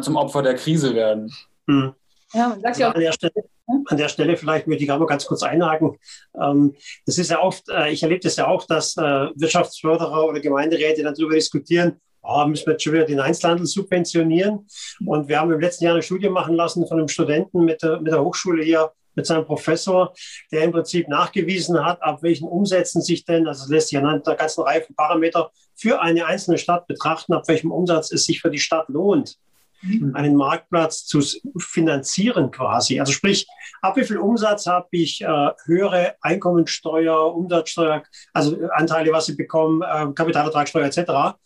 zum 0.00 0.16
Opfer 0.16 0.42
der 0.42 0.56
Krise 0.56 0.96
werden. 0.96 1.32
Mhm. 1.66 1.94
Ja, 2.32 2.48
man 2.48 2.60
sagt 2.60 2.78
ja 2.78 2.90
auch. 2.90 3.53
An 3.66 3.96
der, 3.96 4.08
Stelle, 4.08 4.36
vielleicht 4.36 4.66
möchte 4.66 4.84
ich 4.84 4.88
mal 4.88 5.06
ganz 5.06 5.24
kurz 5.24 5.42
einhaken. 5.42 5.96
Ähm, 6.40 6.74
das 7.06 7.18
ist 7.18 7.30
ja 7.30 7.40
oft, 7.42 7.68
äh, 7.70 7.90
ich 7.90 8.02
erlebe 8.02 8.20
das 8.20 8.36
ja 8.36 8.46
auch, 8.46 8.66
dass 8.66 8.96
äh, 8.96 9.00
Wirtschaftsförderer 9.00 10.26
oder 10.26 10.40
Gemeinderäte 10.40 11.02
dann 11.02 11.14
darüber 11.14 11.34
diskutieren, 11.34 12.00
oh, 12.22 12.44
müssen 12.46 12.66
wir 12.66 12.72
jetzt 12.72 12.82
schon 12.82 12.92
wieder 12.92 13.04
den 13.04 13.20
Einzelhandel 13.20 13.66
subventionieren. 13.66 14.66
Und 15.06 15.28
wir 15.28 15.40
haben 15.40 15.52
im 15.52 15.60
letzten 15.60 15.84
Jahr 15.84 15.94
eine 15.94 16.02
Studie 16.02 16.28
machen 16.28 16.56
lassen 16.56 16.86
von 16.86 16.98
einem 16.98 17.08
Studenten 17.08 17.64
mit 17.64 17.82
der, 17.82 18.00
mit 18.00 18.12
der 18.12 18.22
Hochschule 18.22 18.62
hier, 18.62 18.92
mit 19.14 19.26
seinem 19.26 19.44
Professor, 19.44 20.12
der 20.50 20.64
im 20.64 20.72
Prinzip 20.72 21.08
nachgewiesen 21.08 21.84
hat, 21.84 22.02
ab 22.02 22.22
welchen 22.22 22.48
Umsätzen 22.48 23.00
sich 23.00 23.24
denn, 23.24 23.46
also 23.46 23.72
lässt 23.72 23.88
sich 23.88 23.98
anhand 23.98 24.26
der 24.26 24.34
ganzen 24.34 24.62
Reihe 24.62 24.82
von 24.82 24.96
Parameter 24.96 25.52
für 25.76 26.00
eine 26.00 26.26
einzelne 26.26 26.58
Stadt 26.58 26.86
betrachten, 26.86 27.32
ab 27.32 27.44
welchem 27.46 27.70
Umsatz 27.70 28.10
es 28.10 28.24
sich 28.24 28.40
für 28.40 28.50
die 28.50 28.58
Stadt 28.58 28.88
lohnt. 28.88 29.36
Mhm. 29.82 30.14
einen 30.14 30.34
Marktplatz 30.34 31.04
zu 31.04 31.20
finanzieren 31.58 32.50
quasi. 32.50 33.00
Also 33.00 33.12
sprich, 33.12 33.46
ab 33.82 33.96
wie 33.96 34.04
viel 34.04 34.18
Umsatz 34.18 34.66
habe 34.66 34.88
ich 34.92 35.20
äh, 35.20 35.50
höhere 35.64 36.14
Einkommensteuer, 36.20 37.34
Umsatzsteuer, 37.34 38.02
also 38.32 38.56
Anteile, 38.72 39.12
was 39.12 39.26
sie 39.26 39.36
bekommen, 39.36 39.82
äh, 39.82 40.12
Kapitalertragssteuer 40.14 40.86
etc. 40.86 41.36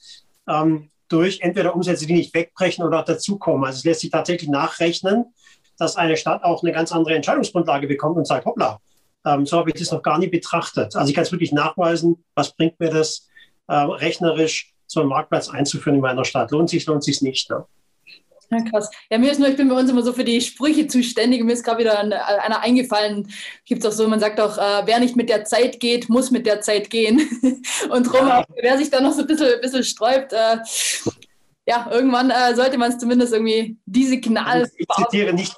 Ähm, 0.48 0.90
durch 1.08 1.40
entweder 1.40 1.74
Umsätze, 1.74 2.06
die 2.06 2.14
nicht 2.14 2.34
wegbrechen 2.34 2.84
oder 2.84 3.02
dazukommen. 3.02 3.64
Also 3.64 3.78
es 3.78 3.84
lässt 3.84 4.00
sich 4.00 4.10
tatsächlich 4.10 4.50
nachrechnen, 4.50 5.26
dass 5.78 5.96
eine 5.96 6.16
Stadt 6.16 6.44
auch 6.44 6.62
eine 6.62 6.72
ganz 6.72 6.92
andere 6.92 7.14
Entscheidungsgrundlage 7.14 7.86
bekommt 7.86 8.16
und 8.16 8.26
sagt, 8.26 8.44
hoppla, 8.44 8.78
ähm, 9.24 9.46
so 9.46 9.58
habe 9.58 9.70
ich 9.70 9.76
das 9.76 9.90
noch 9.90 10.02
gar 10.02 10.18
nie 10.18 10.28
betrachtet. 10.28 10.96
Also 10.96 11.08
ich 11.08 11.14
kann 11.14 11.24
es 11.24 11.32
wirklich 11.32 11.52
nachweisen, 11.52 12.24
was 12.34 12.54
bringt 12.54 12.78
mir 12.78 12.90
das 12.90 13.28
äh, 13.68 13.74
rechnerisch, 13.74 14.72
so 14.86 15.00
einen 15.00 15.08
Marktplatz 15.08 15.48
einzuführen 15.48 15.96
in 15.96 16.02
meiner 16.02 16.24
Stadt. 16.24 16.50
Lohnt 16.50 16.70
sich, 16.70 16.86
lohnt 16.86 17.04
sich 17.04 17.20
nicht. 17.20 17.50
Ne? 17.50 17.64
Ja, 18.50 18.62
krass. 18.62 18.90
Ja, 19.10 19.18
mir 19.18 19.30
ist 19.30 19.38
nur, 19.38 19.48
ich 19.48 19.56
bin 19.56 19.68
bei 19.68 19.78
uns 19.78 19.90
immer 19.90 20.02
so 20.02 20.12
für 20.12 20.24
die 20.24 20.40
Sprüche 20.40 20.86
zuständig. 20.86 21.44
Mir 21.44 21.52
ist 21.52 21.64
gerade 21.64 21.80
wieder 21.80 21.98
einer 21.98 22.60
eingefallen. 22.60 23.28
Gibt 23.66 23.84
es 23.84 23.86
auch 23.86 23.96
so, 23.96 24.08
man 24.08 24.20
sagt 24.20 24.40
auch, 24.40 24.56
äh, 24.56 24.86
wer 24.86 25.00
nicht 25.00 25.16
mit 25.16 25.28
der 25.28 25.44
Zeit 25.44 25.80
geht, 25.80 26.08
muss 26.08 26.30
mit 26.30 26.46
der 26.46 26.62
Zeit 26.62 26.88
gehen. 26.88 27.20
Und 27.90 28.04
drum, 28.04 28.26
ja. 28.26 28.44
wer 28.60 28.78
sich 28.78 28.90
da 28.90 29.00
noch 29.00 29.12
so 29.12 29.20
ein 29.20 29.26
bisschen, 29.26 29.60
bisschen 29.60 29.84
sträubt, 29.84 30.32
äh, 30.32 30.58
ja, 31.66 31.86
irgendwann 31.90 32.30
äh, 32.30 32.54
sollte 32.54 32.78
man 32.78 32.90
es 32.90 32.98
zumindest 32.98 33.34
irgendwie 33.34 33.76
die 33.84 34.06
Signal. 34.06 34.66
Ich, 34.76 34.86
ich 34.88 35.04
zitiere 35.04 35.34
nicht. 35.34 35.54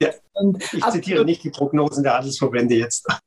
Ja. 0.00 0.10
Und 0.34 0.62
ich 0.72 0.84
zitiere 0.84 1.24
nicht 1.24 1.42
die 1.42 1.50
Prognosen 1.50 2.04
der 2.04 2.14
Handelsverbände 2.14 2.76
jetzt. 2.76 3.04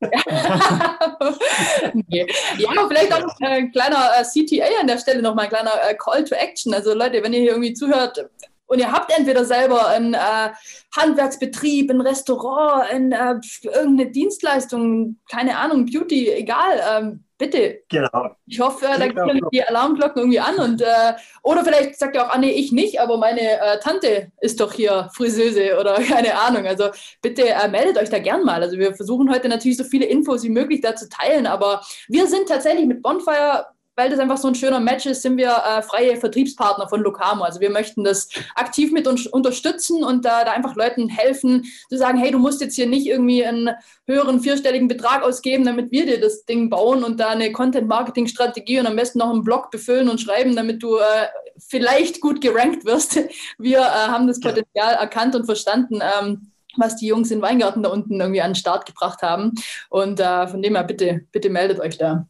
nee. 2.08 2.26
Ja, 2.56 2.70
vielleicht 2.88 3.12
auch 3.12 3.36
ein 3.40 3.70
kleiner 3.72 4.10
äh, 4.18 4.22
CTA 4.22 4.80
an 4.80 4.86
der 4.86 4.98
Stelle 4.98 5.20
nochmal, 5.20 5.46
ein 5.46 5.50
kleiner 5.50 5.72
äh, 5.88 5.94
Call 5.94 6.24
to 6.24 6.34
Action. 6.34 6.72
Also 6.72 6.94
Leute, 6.94 7.22
wenn 7.22 7.34
ihr 7.34 7.40
hier 7.40 7.50
irgendwie 7.50 7.74
zuhört, 7.74 8.30
und 8.70 8.78
ihr 8.78 8.92
habt 8.92 9.12
entweder 9.18 9.44
selber 9.44 9.88
einen 9.88 10.14
äh, 10.14 10.50
Handwerksbetrieb, 10.96 11.90
ein 11.90 12.00
Restaurant, 12.00 12.88
ein, 12.88 13.10
äh, 13.10 13.34
irgendeine 13.64 14.12
Dienstleistung, 14.12 15.18
keine 15.28 15.58
Ahnung, 15.58 15.86
Beauty, 15.86 16.30
egal, 16.30 16.80
ähm, 16.88 17.24
bitte. 17.36 17.80
Genau. 17.88 18.36
Ich 18.46 18.60
hoffe, 18.60 18.86
äh, 18.86 18.96
da 18.96 19.08
gehen 19.08 19.40
die 19.52 19.64
Alarmglocken 19.64 20.22
irgendwie 20.22 20.38
an. 20.38 20.54
Und, 20.60 20.82
äh, 20.82 21.14
oder 21.42 21.64
vielleicht 21.64 21.98
sagt 21.98 22.14
ihr 22.14 22.24
auch, 22.24 22.28
ah 22.28 22.38
nee, 22.38 22.52
ich 22.52 22.70
nicht, 22.70 23.00
aber 23.00 23.16
meine 23.16 23.40
äh, 23.40 23.80
Tante 23.80 24.30
ist 24.40 24.60
doch 24.60 24.72
hier 24.72 25.10
Friseuse 25.16 25.76
oder 25.76 25.94
keine 26.08 26.38
Ahnung. 26.38 26.64
Also 26.64 26.90
bitte 27.22 27.48
äh, 27.48 27.66
meldet 27.66 27.98
euch 27.98 28.10
da 28.10 28.20
gern 28.20 28.44
mal. 28.44 28.62
Also 28.62 28.78
wir 28.78 28.94
versuchen 28.94 29.32
heute 29.32 29.48
natürlich 29.48 29.78
so 29.78 29.84
viele 29.84 30.06
Infos 30.06 30.44
wie 30.44 30.48
möglich 30.48 30.80
da 30.80 30.94
zu 30.94 31.08
teilen, 31.08 31.48
aber 31.48 31.82
wir 32.06 32.28
sind 32.28 32.48
tatsächlich 32.48 32.86
mit 32.86 33.02
Bonfire 33.02 33.66
weil 34.00 34.08
das 34.08 34.18
einfach 34.18 34.38
so 34.38 34.48
ein 34.48 34.54
schöner 34.54 34.80
Match 34.80 35.04
ist, 35.04 35.20
sind 35.20 35.36
wir 35.36 35.50
äh, 35.50 35.82
freie 35.82 36.16
Vertriebspartner 36.16 36.88
von 36.88 37.02
Locamo. 37.02 37.44
Also 37.44 37.60
wir 37.60 37.68
möchten 37.68 38.02
das 38.02 38.28
aktiv 38.54 38.92
mit 38.92 39.06
uns 39.06 39.26
unterstützen 39.26 40.02
und 40.02 40.24
äh, 40.24 40.28
da 40.46 40.52
einfach 40.52 40.74
Leuten 40.74 41.10
helfen, 41.10 41.66
zu 41.90 41.98
sagen, 41.98 42.16
hey, 42.16 42.30
du 42.30 42.38
musst 42.38 42.62
jetzt 42.62 42.76
hier 42.76 42.86
nicht 42.86 43.06
irgendwie 43.06 43.44
einen 43.44 43.68
höheren 44.06 44.40
vierstelligen 44.40 44.88
Betrag 44.88 45.22
ausgeben, 45.22 45.66
damit 45.66 45.92
wir 45.92 46.06
dir 46.06 46.18
das 46.18 46.46
Ding 46.46 46.70
bauen 46.70 47.04
und 47.04 47.20
da 47.20 47.28
eine 47.28 47.52
Content-Marketing-Strategie 47.52 48.80
und 48.80 48.86
am 48.86 48.96
besten 48.96 49.18
noch 49.18 49.28
einen 49.28 49.44
Blog 49.44 49.70
befüllen 49.70 50.08
und 50.08 50.18
schreiben, 50.18 50.56
damit 50.56 50.82
du 50.82 50.96
äh, 50.96 51.26
vielleicht 51.58 52.22
gut 52.22 52.40
gerankt 52.40 52.86
wirst. 52.86 53.20
Wir 53.58 53.80
äh, 53.80 53.82
haben 53.82 54.26
das 54.26 54.40
Potenzial 54.40 54.94
erkannt 54.94 55.34
und 55.34 55.44
verstanden. 55.44 56.00
Ähm, 56.00 56.52
was 56.76 56.96
die 56.96 57.08
Jungs 57.08 57.32
in 57.32 57.42
Weingarten 57.42 57.82
da 57.82 57.90
unten 57.90 58.20
irgendwie 58.20 58.40
an 58.40 58.52
den 58.52 58.54
Start 58.54 58.86
gebracht 58.86 59.22
haben. 59.22 59.52
Und 59.88 60.20
äh, 60.20 60.46
von 60.46 60.62
dem 60.62 60.76
her, 60.76 60.84
bitte, 60.84 61.26
bitte 61.32 61.50
meldet 61.50 61.80
euch 61.80 61.98
da. 61.98 62.28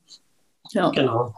Ja. 0.73 0.89
Genau. 0.91 1.35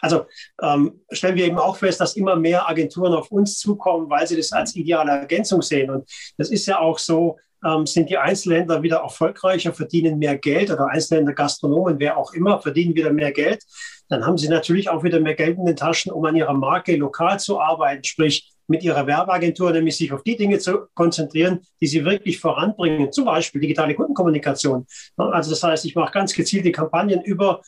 Also 0.00 0.26
ähm, 0.62 1.00
stellen 1.10 1.36
wir 1.36 1.46
eben 1.46 1.58
auch 1.58 1.76
fest, 1.76 2.00
dass 2.00 2.16
immer 2.16 2.36
mehr 2.36 2.68
Agenturen 2.68 3.14
auf 3.14 3.30
uns 3.30 3.58
zukommen, 3.58 4.08
weil 4.10 4.26
sie 4.26 4.36
das 4.36 4.52
als 4.52 4.74
ideale 4.74 5.12
Ergänzung 5.12 5.62
sehen. 5.62 5.90
Und 5.90 6.08
das 6.38 6.50
ist 6.50 6.66
ja 6.66 6.78
auch 6.78 6.98
so, 6.98 7.36
ähm, 7.64 7.86
sind 7.86 8.10
die 8.10 8.18
Einzelhändler 8.18 8.82
wieder 8.82 8.98
erfolgreicher, 8.98 9.72
verdienen 9.72 10.18
mehr 10.18 10.36
Geld 10.36 10.70
oder 10.70 10.88
Einzelhändler, 10.88 11.34
Gastronomen, 11.34 11.98
wer 11.98 12.16
auch 12.16 12.32
immer, 12.32 12.60
verdienen 12.60 12.94
wieder 12.94 13.12
mehr 13.12 13.32
Geld. 13.32 13.64
Dann 14.08 14.24
haben 14.24 14.38
sie 14.38 14.48
natürlich 14.48 14.88
auch 14.88 15.02
wieder 15.02 15.20
mehr 15.20 15.34
Geld 15.34 15.58
in 15.58 15.66
den 15.66 15.76
Taschen, 15.76 16.12
um 16.12 16.24
an 16.24 16.36
ihrer 16.36 16.54
Marke 16.54 16.94
lokal 16.96 17.40
zu 17.40 17.60
arbeiten, 17.60 18.04
sprich 18.04 18.52
mit 18.68 18.82
ihrer 18.82 19.06
Werbeagentur 19.06 19.72
nämlich 19.72 19.96
sich 19.96 20.12
auf 20.12 20.22
die 20.22 20.36
Dinge 20.36 20.58
zu 20.58 20.86
konzentrieren, 20.94 21.60
die 21.80 21.86
sie 21.86 22.04
wirklich 22.04 22.40
voranbringen, 22.40 23.12
zum 23.12 23.24
Beispiel 23.24 23.60
digitale 23.60 23.94
Kundenkommunikation. 23.94 24.86
Also 25.16 25.50
das 25.50 25.62
heißt, 25.62 25.84
ich 25.84 25.94
mache 25.94 26.12
ganz 26.12 26.34
gezielte 26.34 26.72
Kampagnen 26.72 27.22
über 27.22 27.62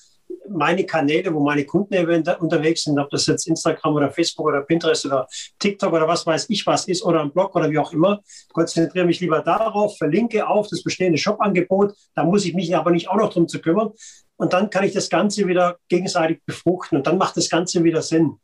meine 0.50 0.84
Kanäle, 0.84 1.32
wo 1.34 1.40
meine 1.40 1.64
Kunden 1.64 1.94
unterwegs 2.40 2.84
sind, 2.84 2.98
ob 2.98 3.10
das 3.10 3.26
jetzt 3.26 3.46
Instagram 3.46 3.94
oder 3.94 4.10
Facebook 4.10 4.46
oder 4.46 4.62
Pinterest 4.62 5.06
oder 5.06 5.26
TikTok 5.58 5.92
oder 5.92 6.08
was 6.08 6.26
weiß 6.26 6.46
ich 6.48 6.66
was 6.66 6.86
ist 6.88 7.02
oder 7.02 7.22
ein 7.22 7.32
Blog 7.32 7.54
oder 7.54 7.70
wie 7.70 7.78
auch 7.78 7.92
immer, 7.92 8.22
konzentriere 8.52 9.06
mich 9.06 9.20
lieber 9.20 9.40
darauf, 9.40 9.96
verlinke 9.96 10.46
auf 10.46 10.68
das 10.68 10.82
bestehende 10.82 11.18
Shop-Angebot, 11.18 11.94
da 12.14 12.24
muss 12.24 12.44
ich 12.44 12.54
mich 12.54 12.74
aber 12.76 12.90
nicht 12.90 13.08
auch 13.08 13.16
noch 13.16 13.32
drum 13.32 13.48
zu 13.48 13.60
kümmern 13.60 13.92
und 14.36 14.52
dann 14.52 14.70
kann 14.70 14.84
ich 14.84 14.92
das 14.92 15.08
Ganze 15.08 15.46
wieder 15.46 15.78
gegenseitig 15.88 16.40
befruchten 16.44 16.98
und 16.98 17.06
dann 17.06 17.18
macht 17.18 17.36
das 17.36 17.48
Ganze 17.48 17.82
wieder 17.84 18.02
Sinn. 18.02 18.38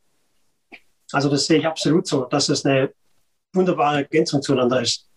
Also 1.12 1.28
das 1.28 1.46
sehe 1.46 1.58
ich 1.58 1.66
absolut 1.66 2.06
so, 2.06 2.24
dass 2.24 2.48
es 2.48 2.64
eine 2.64 2.92
wunderbare 3.52 3.98
Ergänzung 3.98 4.42
zueinander 4.42 4.82
ist. 4.82 5.08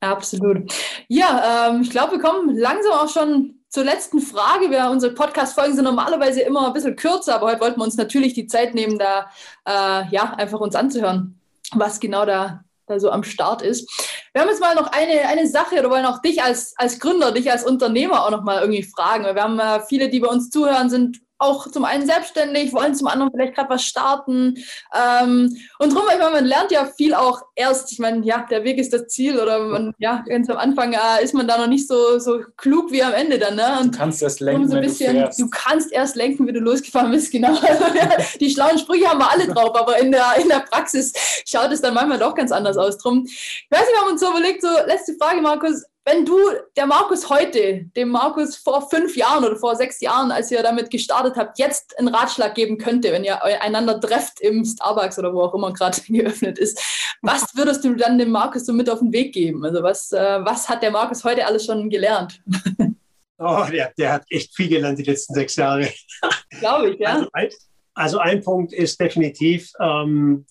Absolut. 0.00 0.72
Ja, 1.08 1.70
ähm, 1.70 1.82
ich 1.82 1.90
glaube, 1.90 2.12
wir 2.12 2.20
kommen 2.20 2.56
langsam 2.56 2.92
auch 2.92 3.08
schon 3.08 3.61
zur 3.72 3.84
letzten 3.84 4.20
Frage. 4.20 4.70
Wir, 4.70 4.90
unsere 4.90 5.14
Podcast-Folgen 5.14 5.74
sind 5.74 5.84
normalerweise 5.84 6.42
immer 6.42 6.66
ein 6.66 6.74
bisschen 6.74 6.94
kürzer, 6.94 7.36
aber 7.36 7.46
heute 7.46 7.60
wollten 7.62 7.80
wir 7.80 7.84
uns 7.84 7.96
natürlich 7.96 8.34
die 8.34 8.46
Zeit 8.46 8.74
nehmen, 8.74 8.98
da 8.98 9.30
äh, 9.66 10.08
ja, 10.10 10.34
einfach 10.36 10.60
uns 10.60 10.74
anzuhören, 10.74 11.40
was 11.72 11.98
genau 11.98 12.26
da, 12.26 12.64
da 12.86 13.00
so 13.00 13.10
am 13.10 13.24
Start 13.24 13.62
ist. 13.62 13.90
Wir 14.34 14.42
haben 14.42 14.50
jetzt 14.50 14.60
mal 14.60 14.74
noch 14.74 14.92
eine, 14.92 15.26
eine 15.26 15.48
Sache 15.48 15.78
oder 15.78 15.88
wollen 15.88 16.04
auch 16.04 16.20
dich 16.20 16.42
als, 16.42 16.74
als 16.76 17.00
Gründer, 17.00 17.32
dich 17.32 17.50
als 17.50 17.64
Unternehmer 17.64 18.26
auch 18.26 18.30
noch 18.30 18.42
mal 18.42 18.60
irgendwie 18.60 18.82
fragen. 18.82 19.24
Wir 19.24 19.42
haben 19.42 19.58
äh, 19.58 19.80
viele, 19.88 20.10
die 20.10 20.20
bei 20.20 20.28
uns 20.28 20.50
zuhören, 20.50 20.90
sind 20.90 21.22
auch 21.42 21.68
zum 21.70 21.84
einen 21.84 22.06
selbstständig, 22.06 22.72
wollen 22.72 22.94
zum 22.94 23.08
anderen 23.08 23.32
vielleicht 23.32 23.54
gerade 23.54 23.70
was 23.70 23.84
starten. 23.84 24.54
Ähm, 24.94 25.56
und 25.78 25.92
darum, 25.92 26.08
ich 26.12 26.18
meine, 26.18 26.30
man 26.30 26.44
lernt 26.44 26.70
ja 26.70 26.86
viel 26.86 27.14
auch 27.14 27.42
erst, 27.54 27.92
ich 27.92 27.98
meine, 27.98 28.24
ja, 28.24 28.46
der 28.50 28.64
Weg 28.64 28.78
ist 28.78 28.92
das 28.92 29.08
Ziel 29.08 29.38
oder 29.38 29.58
man, 29.58 29.92
ja, 29.98 30.24
ganz 30.26 30.48
am 30.48 30.56
Anfang 30.56 30.92
äh, 30.92 31.22
ist 31.22 31.34
man 31.34 31.48
da 31.48 31.58
noch 31.58 31.66
nicht 31.66 31.88
so, 31.88 32.18
so 32.18 32.40
klug 32.56 32.92
wie 32.92 33.02
am 33.02 33.12
Ende 33.12 33.38
dann. 33.38 33.56
Ne? 33.56 33.78
Und 33.80 33.94
du 33.94 33.98
kannst 33.98 34.22
erst 34.22 34.40
lenken, 34.40 34.68
so 34.68 34.80
bisschen, 34.80 35.16
du, 35.16 35.30
du, 35.36 35.50
kannst 35.50 35.92
erst 35.92 36.16
lenken, 36.16 36.46
wie 36.46 36.52
du 36.52 36.60
losgefahren 36.60 37.10
bist, 37.10 37.32
genau. 37.32 37.54
die 38.40 38.50
schlauen 38.50 38.78
Sprüche 38.78 39.08
haben 39.08 39.18
wir 39.18 39.30
alle 39.30 39.46
drauf, 39.48 39.74
aber 39.74 39.98
in 39.98 40.12
der, 40.12 40.34
in 40.40 40.48
der 40.48 40.60
Praxis 40.60 41.12
schaut 41.46 41.72
es 41.72 41.80
dann 41.80 41.94
manchmal 41.94 42.18
doch 42.18 42.34
ganz 42.34 42.52
anders 42.52 42.76
aus. 42.76 42.98
Drum, 42.98 43.24
ich 43.26 43.66
weiß 43.70 43.80
nicht, 43.80 43.92
wir 43.92 44.00
haben 44.00 44.12
uns 44.12 44.20
so 44.20 44.30
überlegt, 44.30 44.62
so 44.62 44.68
letzte 44.86 45.14
Frage, 45.14 45.40
Markus, 45.40 45.82
wenn 46.04 46.24
du, 46.24 46.36
der 46.76 46.86
Markus 46.86 47.30
heute, 47.30 47.84
dem 47.96 48.08
Markus 48.08 48.56
vor 48.56 48.88
fünf 48.90 49.16
Jahren 49.16 49.44
oder 49.44 49.56
vor 49.56 49.76
sechs 49.76 50.00
Jahren, 50.00 50.32
als 50.32 50.50
ihr 50.50 50.62
damit 50.62 50.90
gestartet 50.90 51.36
habt, 51.36 51.58
jetzt 51.58 51.96
einen 51.98 52.08
Ratschlag 52.08 52.54
geben 52.54 52.76
könnte, 52.76 53.12
wenn 53.12 53.22
ihr 53.22 53.42
einander 53.62 54.00
trefft 54.00 54.40
im 54.40 54.64
Starbucks 54.64 55.18
oder 55.18 55.32
wo 55.32 55.42
auch 55.42 55.54
immer 55.54 55.72
gerade 55.72 56.00
geöffnet 56.08 56.58
ist, 56.58 56.80
was 57.22 57.54
würdest 57.54 57.84
du 57.84 57.94
dann 57.94 58.18
dem 58.18 58.30
Markus 58.30 58.66
so 58.66 58.72
mit 58.72 58.90
auf 58.90 58.98
den 58.98 59.12
Weg 59.12 59.32
geben? 59.32 59.64
Also 59.64 59.82
was, 59.82 60.10
äh, 60.12 60.44
was 60.44 60.68
hat 60.68 60.82
der 60.82 60.90
Markus 60.90 61.22
heute 61.22 61.46
alles 61.46 61.66
schon 61.66 61.88
gelernt? 61.90 62.42
Oh, 63.44 63.66
der, 63.72 63.92
der 63.98 64.12
hat 64.12 64.24
echt 64.30 64.54
viel 64.54 64.68
gelernt 64.68 65.00
die 65.00 65.02
letzten 65.02 65.34
sechs 65.34 65.56
Jahre. 65.56 65.90
Glaube 66.60 66.90
ich, 66.90 67.00
ja. 67.00 67.14
Also 67.14 67.28
ein, 67.32 67.48
also 67.94 68.18
ein, 68.18 68.40
Punkt 68.40 68.72
ist 68.72 69.00
definitiv, 69.00 69.72
ähm, 69.80 70.46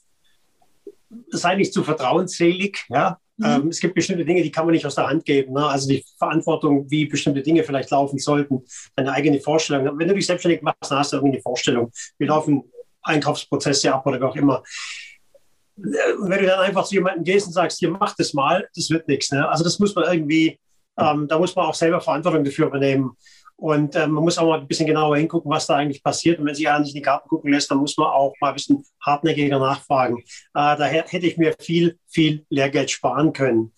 sei 1.29 1.55
nicht 1.55 1.73
zu 1.73 1.85
vertrauensselig, 1.85 2.83
ja, 2.89 3.17
Mhm. 3.41 3.47
Ähm, 3.47 3.67
es 3.69 3.79
gibt 3.79 3.95
bestimmte 3.95 4.23
Dinge, 4.23 4.43
die 4.43 4.51
kann 4.51 4.65
man 4.65 4.73
nicht 4.73 4.85
aus 4.85 4.95
der 4.95 5.07
Hand 5.07 5.25
geben. 5.25 5.53
Ne? 5.53 5.65
Also 5.65 5.89
die 5.89 6.05
Verantwortung, 6.17 6.89
wie 6.89 7.05
bestimmte 7.05 7.41
Dinge 7.41 7.63
vielleicht 7.63 7.89
laufen 7.89 8.19
sollten, 8.19 8.63
deine 8.95 9.11
eigene 9.11 9.39
Vorstellung. 9.39 9.97
Wenn 9.97 10.07
du 10.07 10.13
dich 10.13 10.27
selbstständig 10.27 10.61
machst, 10.61 10.89
dann 10.89 10.99
hast 10.99 11.11
du 11.11 11.17
irgendwie 11.17 11.37
eine 11.37 11.41
Vorstellung. 11.41 11.91
Wie 12.19 12.25
laufen 12.25 12.63
Einkaufsprozesse 13.01 13.93
ab 13.93 14.05
oder 14.05 14.19
wie 14.19 14.25
auch 14.25 14.35
immer. 14.35 14.63
Und 15.75 16.29
wenn 16.29 16.39
du 16.39 16.45
dann 16.45 16.59
einfach 16.59 16.85
zu 16.85 16.95
jemandem 16.95 17.23
gehst 17.23 17.47
und 17.47 17.53
sagst, 17.53 17.79
hier 17.79 17.89
mach 17.89 18.15
das 18.15 18.33
mal, 18.33 18.67
das 18.75 18.89
wird 18.91 19.07
nichts. 19.07 19.31
Ne? 19.31 19.47
Also 19.49 19.63
das 19.63 19.79
muss 19.79 19.95
man 19.95 20.05
irgendwie, 20.05 20.59
ähm, 20.99 21.27
da 21.27 21.39
muss 21.39 21.55
man 21.55 21.65
auch 21.65 21.73
selber 21.73 21.99
Verantwortung 21.99 22.43
dafür 22.43 22.67
übernehmen. 22.67 23.11
Und 23.61 23.95
äh, 23.95 24.07
man 24.07 24.23
muss 24.23 24.39
auch 24.39 24.47
mal 24.47 24.59
ein 24.59 24.67
bisschen 24.67 24.87
genauer 24.87 25.17
hingucken, 25.17 25.51
was 25.51 25.67
da 25.67 25.75
eigentlich 25.75 26.01
passiert. 26.01 26.39
Und 26.39 26.47
wenn 26.47 26.55
sich 26.55 26.67
einer 26.67 26.79
nicht 26.79 26.95
in 26.95 26.95
die 26.95 27.01
Karten 27.03 27.29
gucken 27.29 27.51
lässt, 27.51 27.69
dann 27.69 27.77
muss 27.77 27.95
man 27.95 28.07
auch 28.07 28.33
mal 28.41 28.47
ein 28.47 28.53
bisschen 28.55 28.83
hartnäckiger 29.05 29.59
nachfragen. 29.59 30.17
Äh, 30.17 30.23
daher 30.53 31.05
hätte 31.07 31.27
ich 31.27 31.37
mir 31.37 31.53
viel, 31.59 31.99
viel 32.07 32.43
Lehrgeld 32.49 32.89
sparen 32.89 33.33
können. 33.33 33.71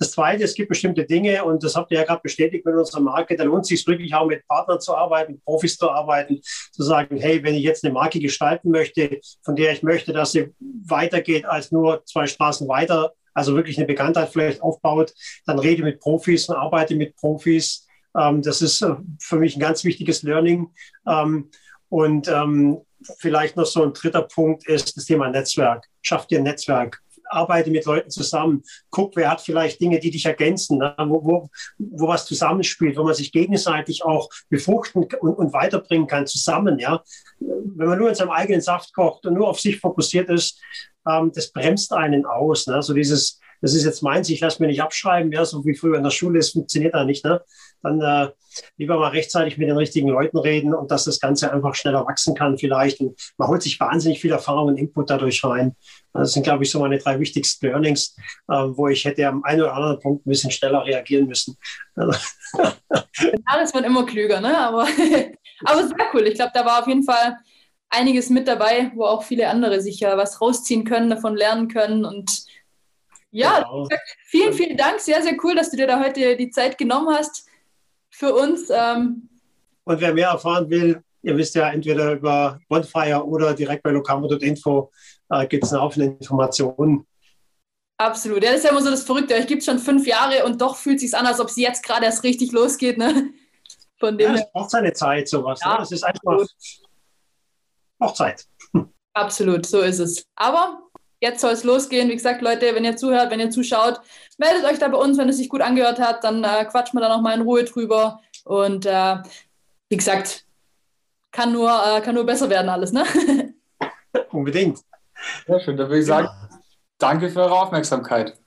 Das 0.00 0.10
Zweite, 0.10 0.42
es 0.42 0.54
gibt 0.54 0.70
bestimmte 0.70 1.04
Dinge, 1.04 1.44
und 1.44 1.62
das 1.62 1.76
habt 1.76 1.92
ihr 1.92 1.98
ja 1.98 2.04
gerade 2.04 2.20
bestätigt 2.20 2.66
mit 2.66 2.74
unserer 2.74 3.00
Marke, 3.00 3.36
da 3.36 3.44
lohnt 3.44 3.62
es 3.62 3.68
sich 3.68 3.86
wirklich 3.86 4.12
auch 4.12 4.26
mit 4.26 4.44
Partnern 4.48 4.80
zu 4.80 4.96
arbeiten, 4.96 5.40
Profis 5.44 5.76
zu 5.76 5.88
arbeiten, 5.88 6.40
zu 6.42 6.82
sagen, 6.82 7.16
hey, 7.18 7.40
wenn 7.44 7.54
ich 7.54 7.62
jetzt 7.62 7.84
eine 7.84 7.94
Marke 7.94 8.18
gestalten 8.18 8.72
möchte, 8.72 9.20
von 9.44 9.54
der 9.54 9.70
ich 9.70 9.84
möchte, 9.84 10.12
dass 10.12 10.32
sie 10.32 10.52
weitergeht 10.88 11.44
als 11.44 11.70
nur 11.70 12.04
zwei 12.06 12.26
Straßen 12.26 12.66
weiter, 12.66 13.12
also 13.34 13.54
wirklich 13.54 13.78
eine 13.78 13.86
Bekanntheit 13.86 14.30
vielleicht 14.30 14.62
aufbaut, 14.62 15.14
dann 15.46 15.60
rede 15.60 15.84
mit 15.84 16.00
Profis 16.00 16.48
und 16.48 16.56
arbeite 16.56 16.96
mit 16.96 17.14
Profis 17.14 17.87
das 18.42 18.62
ist 18.62 18.82
äh, 18.82 18.94
für 19.20 19.36
mich 19.36 19.56
ein 19.56 19.60
ganz 19.60 19.84
wichtiges 19.84 20.22
Learning. 20.22 20.70
Ähm, 21.06 21.50
und 21.88 22.28
ähm, 22.28 22.78
vielleicht 23.18 23.56
noch 23.56 23.66
so 23.66 23.82
ein 23.82 23.92
dritter 23.92 24.22
Punkt 24.22 24.66
ist 24.68 24.96
das 24.96 25.04
Thema 25.04 25.28
Netzwerk. 25.30 25.86
Schaff 26.02 26.26
dir 26.26 26.38
ein 26.38 26.44
Netzwerk. 26.44 27.00
Arbeite 27.30 27.70
mit 27.70 27.84
Leuten 27.84 28.10
zusammen. 28.10 28.62
Guck, 28.90 29.14
wer 29.14 29.30
hat 29.30 29.42
vielleicht 29.42 29.80
Dinge, 29.80 30.00
die 30.00 30.10
dich 30.10 30.24
ergänzen, 30.24 30.78
ne? 30.78 30.94
wo, 30.98 31.22
wo, 31.24 31.48
wo 31.78 32.08
was 32.08 32.24
zusammenspielt, 32.24 32.96
wo 32.96 33.04
man 33.04 33.14
sich 33.14 33.32
gegenseitig 33.32 34.02
auch 34.02 34.30
befruchten 34.48 35.04
und, 35.20 35.34
und 35.34 35.52
weiterbringen 35.52 36.06
kann 36.06 36.26
zusammen. 36.26 36.78
Ja? 36.78 37.02
Wenn 37.38 37.88
man 37.88 37.98
nur 37.98 38.08
in 38.08 38.14
seinem 38.14 38.30
eigenen 38.30 38.62
Saft 38.62 38.94
kocht 38.94 39.26
und 39.26 39.34
nur 39.34 39.48
auf 39.48 39.60
sich 39.60 39.78
fokussiert 39.78 40.30
ist, 40.30 40.60
ähm, 41.06 41.30
das 41.34 41.52
bremst 41.52 41.92
einen 41.92 42.24
aus. 42.24 42.66
Ne? 42.66 42.82
So 42.82 42.94
dieses, 42.94 43.40
das 43.60 43.74
ist 43.74 43.84
jetzt 43.84 44.02
meins, 44.02 44.28
ich 44.30 44.40
lasse 44.40 44.62
mir 44.62 44.68
nicht 44.68 44.82
abschreiben, 44.82 45.32
ja, 45.32 45.44
so 45.44 45.64
wie 45.64 45.74
früher 45.74 45.96
in 45.96 46.04
der 46.04 46.10
Schule, 46.10 46.38
das 46.38 46.50
funktioniert 46.50 46.94
da 46.94 47.04
nicht. 47.04 47.24
Ne? 47.24 47.42
Dann 47.82 48.00
äh, 48.00 48.28
lieber 48.76 48.98
mal 48.98 49.10
rechtzeitig 49.10 49.58
mit 49.58 49.68
den 49.68 49.76
richtigen 49.76 50.08
Leuten 50.08 50.38
reden 50.38 50.74
und 50.74 50.90
dass 50.90 51.04
das 51.04 51.20
Ganze 51.20 51.52
einfach 51.52 51.74
schneller 51.74 52.06
wachsen 52.06 52.34
kann 52.34 52.58
vielleicht. 52.58 53.00
Und 53.00 53.18
man 53.36 53.48
holt 53.48 53.62
sich 53.62 53.78
wahnsinnig 53.80 54.20
viel 54.20 54.32
Erfahrung 54.32 54.68
und 54.68 54.76
Input 54.76 55.10
dadurch 55.10 55.44
rein. 55.44 55.76
Das 56.12 56.32
sind, 56.32 56.42
glaube 56.42 56.64
ich, 56.64 56.70
so 56.70 56.80
meine 56.80 56.98
drei 56.98 57.20
wichtigsten 57.20 57.66
Learnings, 57.66 58.16
äh, 58.48 58.54
wo 58.54 58.88
ich 58.88 59.04
hätte 59.04 59.26
am 59.26 59.44
einen 59.44 59.62
oder 59.62 59.74
anderen 59.74 60.00
Punkt 60.00 60.26
ein 60.26 60.30
bisschen 60.30 60.50
schneller 60.50 60.84
reagieren 60.84 61.26
müssen. 61.26 61.56
ja, 61.96 62.12
das 63.54 63.74
wird 63.74 63.84
immer 63.84 64.06
klüger, 64.06 64.40
ne? 64.40 64.56
aber, 64.58 64.86
aber 65.64 65.86
sehr 65.86 65.96
cool. 66.14 66.26
Ich 66.26 66.34
glaube, 66.34 66.52
da 66.54 66.64
war 66.64 66.80
auf 66.80 66.88
jeden 66.88 67.04
Fall 67.04 67.36
einiges 67.90 68.30
mit 68.30 68.48
dabei, 68.48 68.92
wo 68.94 69.04
auch 69.04 69.22
viele 69.22 69.48
andere 69.48 69.80
sich 69.80 70.00
ja 70.00 70.16
was 70.16 70.40
rausziehen 70.40 70.84
können, 70.84 71.10
davon 71.10 71.36
lernen 71.36 71.68
können 71.68 72.04
und 72.04 72.44
ja, 73.38 73.86
vielen, 74.26 74.52
vielen 74.52 74.76
Dank. 74.76 75.00
Sehr, 75.00 75.22
sehr 75.22 75.36
cool, 75.42 75.54
dass 75.54 75.70
du 75.70 75.76
dir 75.76 75.86
da 75.86 76.00
heute 76.00 76.36
die 76.36 76.50
Zeit 76.50 76.78
genommen 76.78 77.08
hast 77.14 77.46
für 78.10 78.34
uns. 78.34 78.68
Ähm 78.70 79.28
und 79.84 80.00
wer 80.00 80.12
mehr 80.12 80.28
erfahren 80.28 80.68
will, 80.68 81.02
ihr 81.22 81.36
wisst 81.36 81.54
ja, 81.54 81.70
entweder 81.70 82.12
über 82.12 82.60
Bonfire 82.68 83.24
oder 83.24 83.54
direkt 83.54 83.82
bei 83.82 83.90
locamo.info 83.90 84.90
äh, 85.30 85.46
gibt 85.46 85.64
es 85.64 85.72
eine 85.72 85.82
Haufen 85.82 86.02
Informationen. 86.02 87.06
Absolut. 87.96 88.44
Ja, 88.44 88.50
das 88.50 88.58
ist 88.58 88.64
ja 88.64 88.70
immer 88.70 88.82
so 88.82 88.90
das 88.90 89.02
Verrückte. 89.02 89.34
Ich 89.34 89.46
gibt 89.46 89.64
schon 89.64 89.78
fünf 89.78 90.06
Jahre 90.06 90.44
und 90.44 90.60
doch 90.60 90.76
fühlt 90.76 90.96
es 90.96 91.02
sich 91.02 91.16
an, 91.16 91.26
als 91.26 91.40
ob 91.40 91.48
es 91.48 91.56
jetzt 91.56 91.82
gerade 91.82 92.04
erst 92.04 92.22
richtig 92.22 92.52
losgeht. 92.52 92.96
Ne? 92.96 93.30
Von 93.98 94.16
dem 94.16 94.34
ja, 94.34 94.40
es 94.40 94.52
braucht 94.52 94.70
seine 94.70 94.92
Zeit, 94.92 95.28
sowas. 95.28 95.60
Ja, 95.64 95.72
ne? 95.72 95.78
Das 95.78 95.90
ist 95.90 96.04
einfach. 96.04 96.46
Braucht 97.98 98.16
Zeit. 98.16 98.44
Absolut, 99.14 99.66
so 99.66 99.80
ist 99.80 99.98
es. 99.98 100.24
Aber 100.36 100.87
jetzt 101.20 101.40
soll 101.40 101.52
es 101.52 101.64
losgehen. 101.64 102.08
Wie 102.08 102.16
gesagt, 102.16 102.42
Leute, 102.42 102.74
wenn 102.74 102.84
ihr 102.84 102.96
zuhört, 102.96 103.30
wenn 103.30 103.40
ihr 103.40 103.50
zuschaut, 103.50 104.00
meldet 104.38 104.64
euch 104.64 104.78
da 104.78 104.88
bei 104.88 104.98
uns, 104.98 105.18
wenn 105.18 105.28
es 105.28 105.36
sich 105.36 105.48
gut 105.48 105.60
angehört 105.60 105.98
hat, 105.98 106.24
dann 106.24 106.44
äh, 106.44 106.64
quatschen 106.64 106.98
wir 106.98 107.00
da 107.00 107.08
nochmal 107.08 107.34
in 107.34 107.42
Ruhe 107.42 107.64
drüber. 107.64 108.20
Und 108.44 108.86
äh, 108.86 109.16
wie 109.88 109.96
gesagt, 109.96 110.44
kann 111.32 111.52
nur, 111.52 111.70
äh, 111.70 112.00
kann 112.00 112.14
nur 112.14 112.24
besser 112.24 112.48
werden 112.48 112.68
alles, 112.68 112.92
ne? 112.92 113.04
Unbedingt. 114.30 114.80
Sehr 115.46 115.60
schön, 115.60 115.76
da 115.76 115.84
würde 115.84 115.98
ich 115.98 116.06
sagen, 116.06 116.28
ja. 116.28 116.58
danke 116.98 117.28
für 117.28 117.40
eure 117.40 117.60
Aufmerksamkeit. 117.60 118.38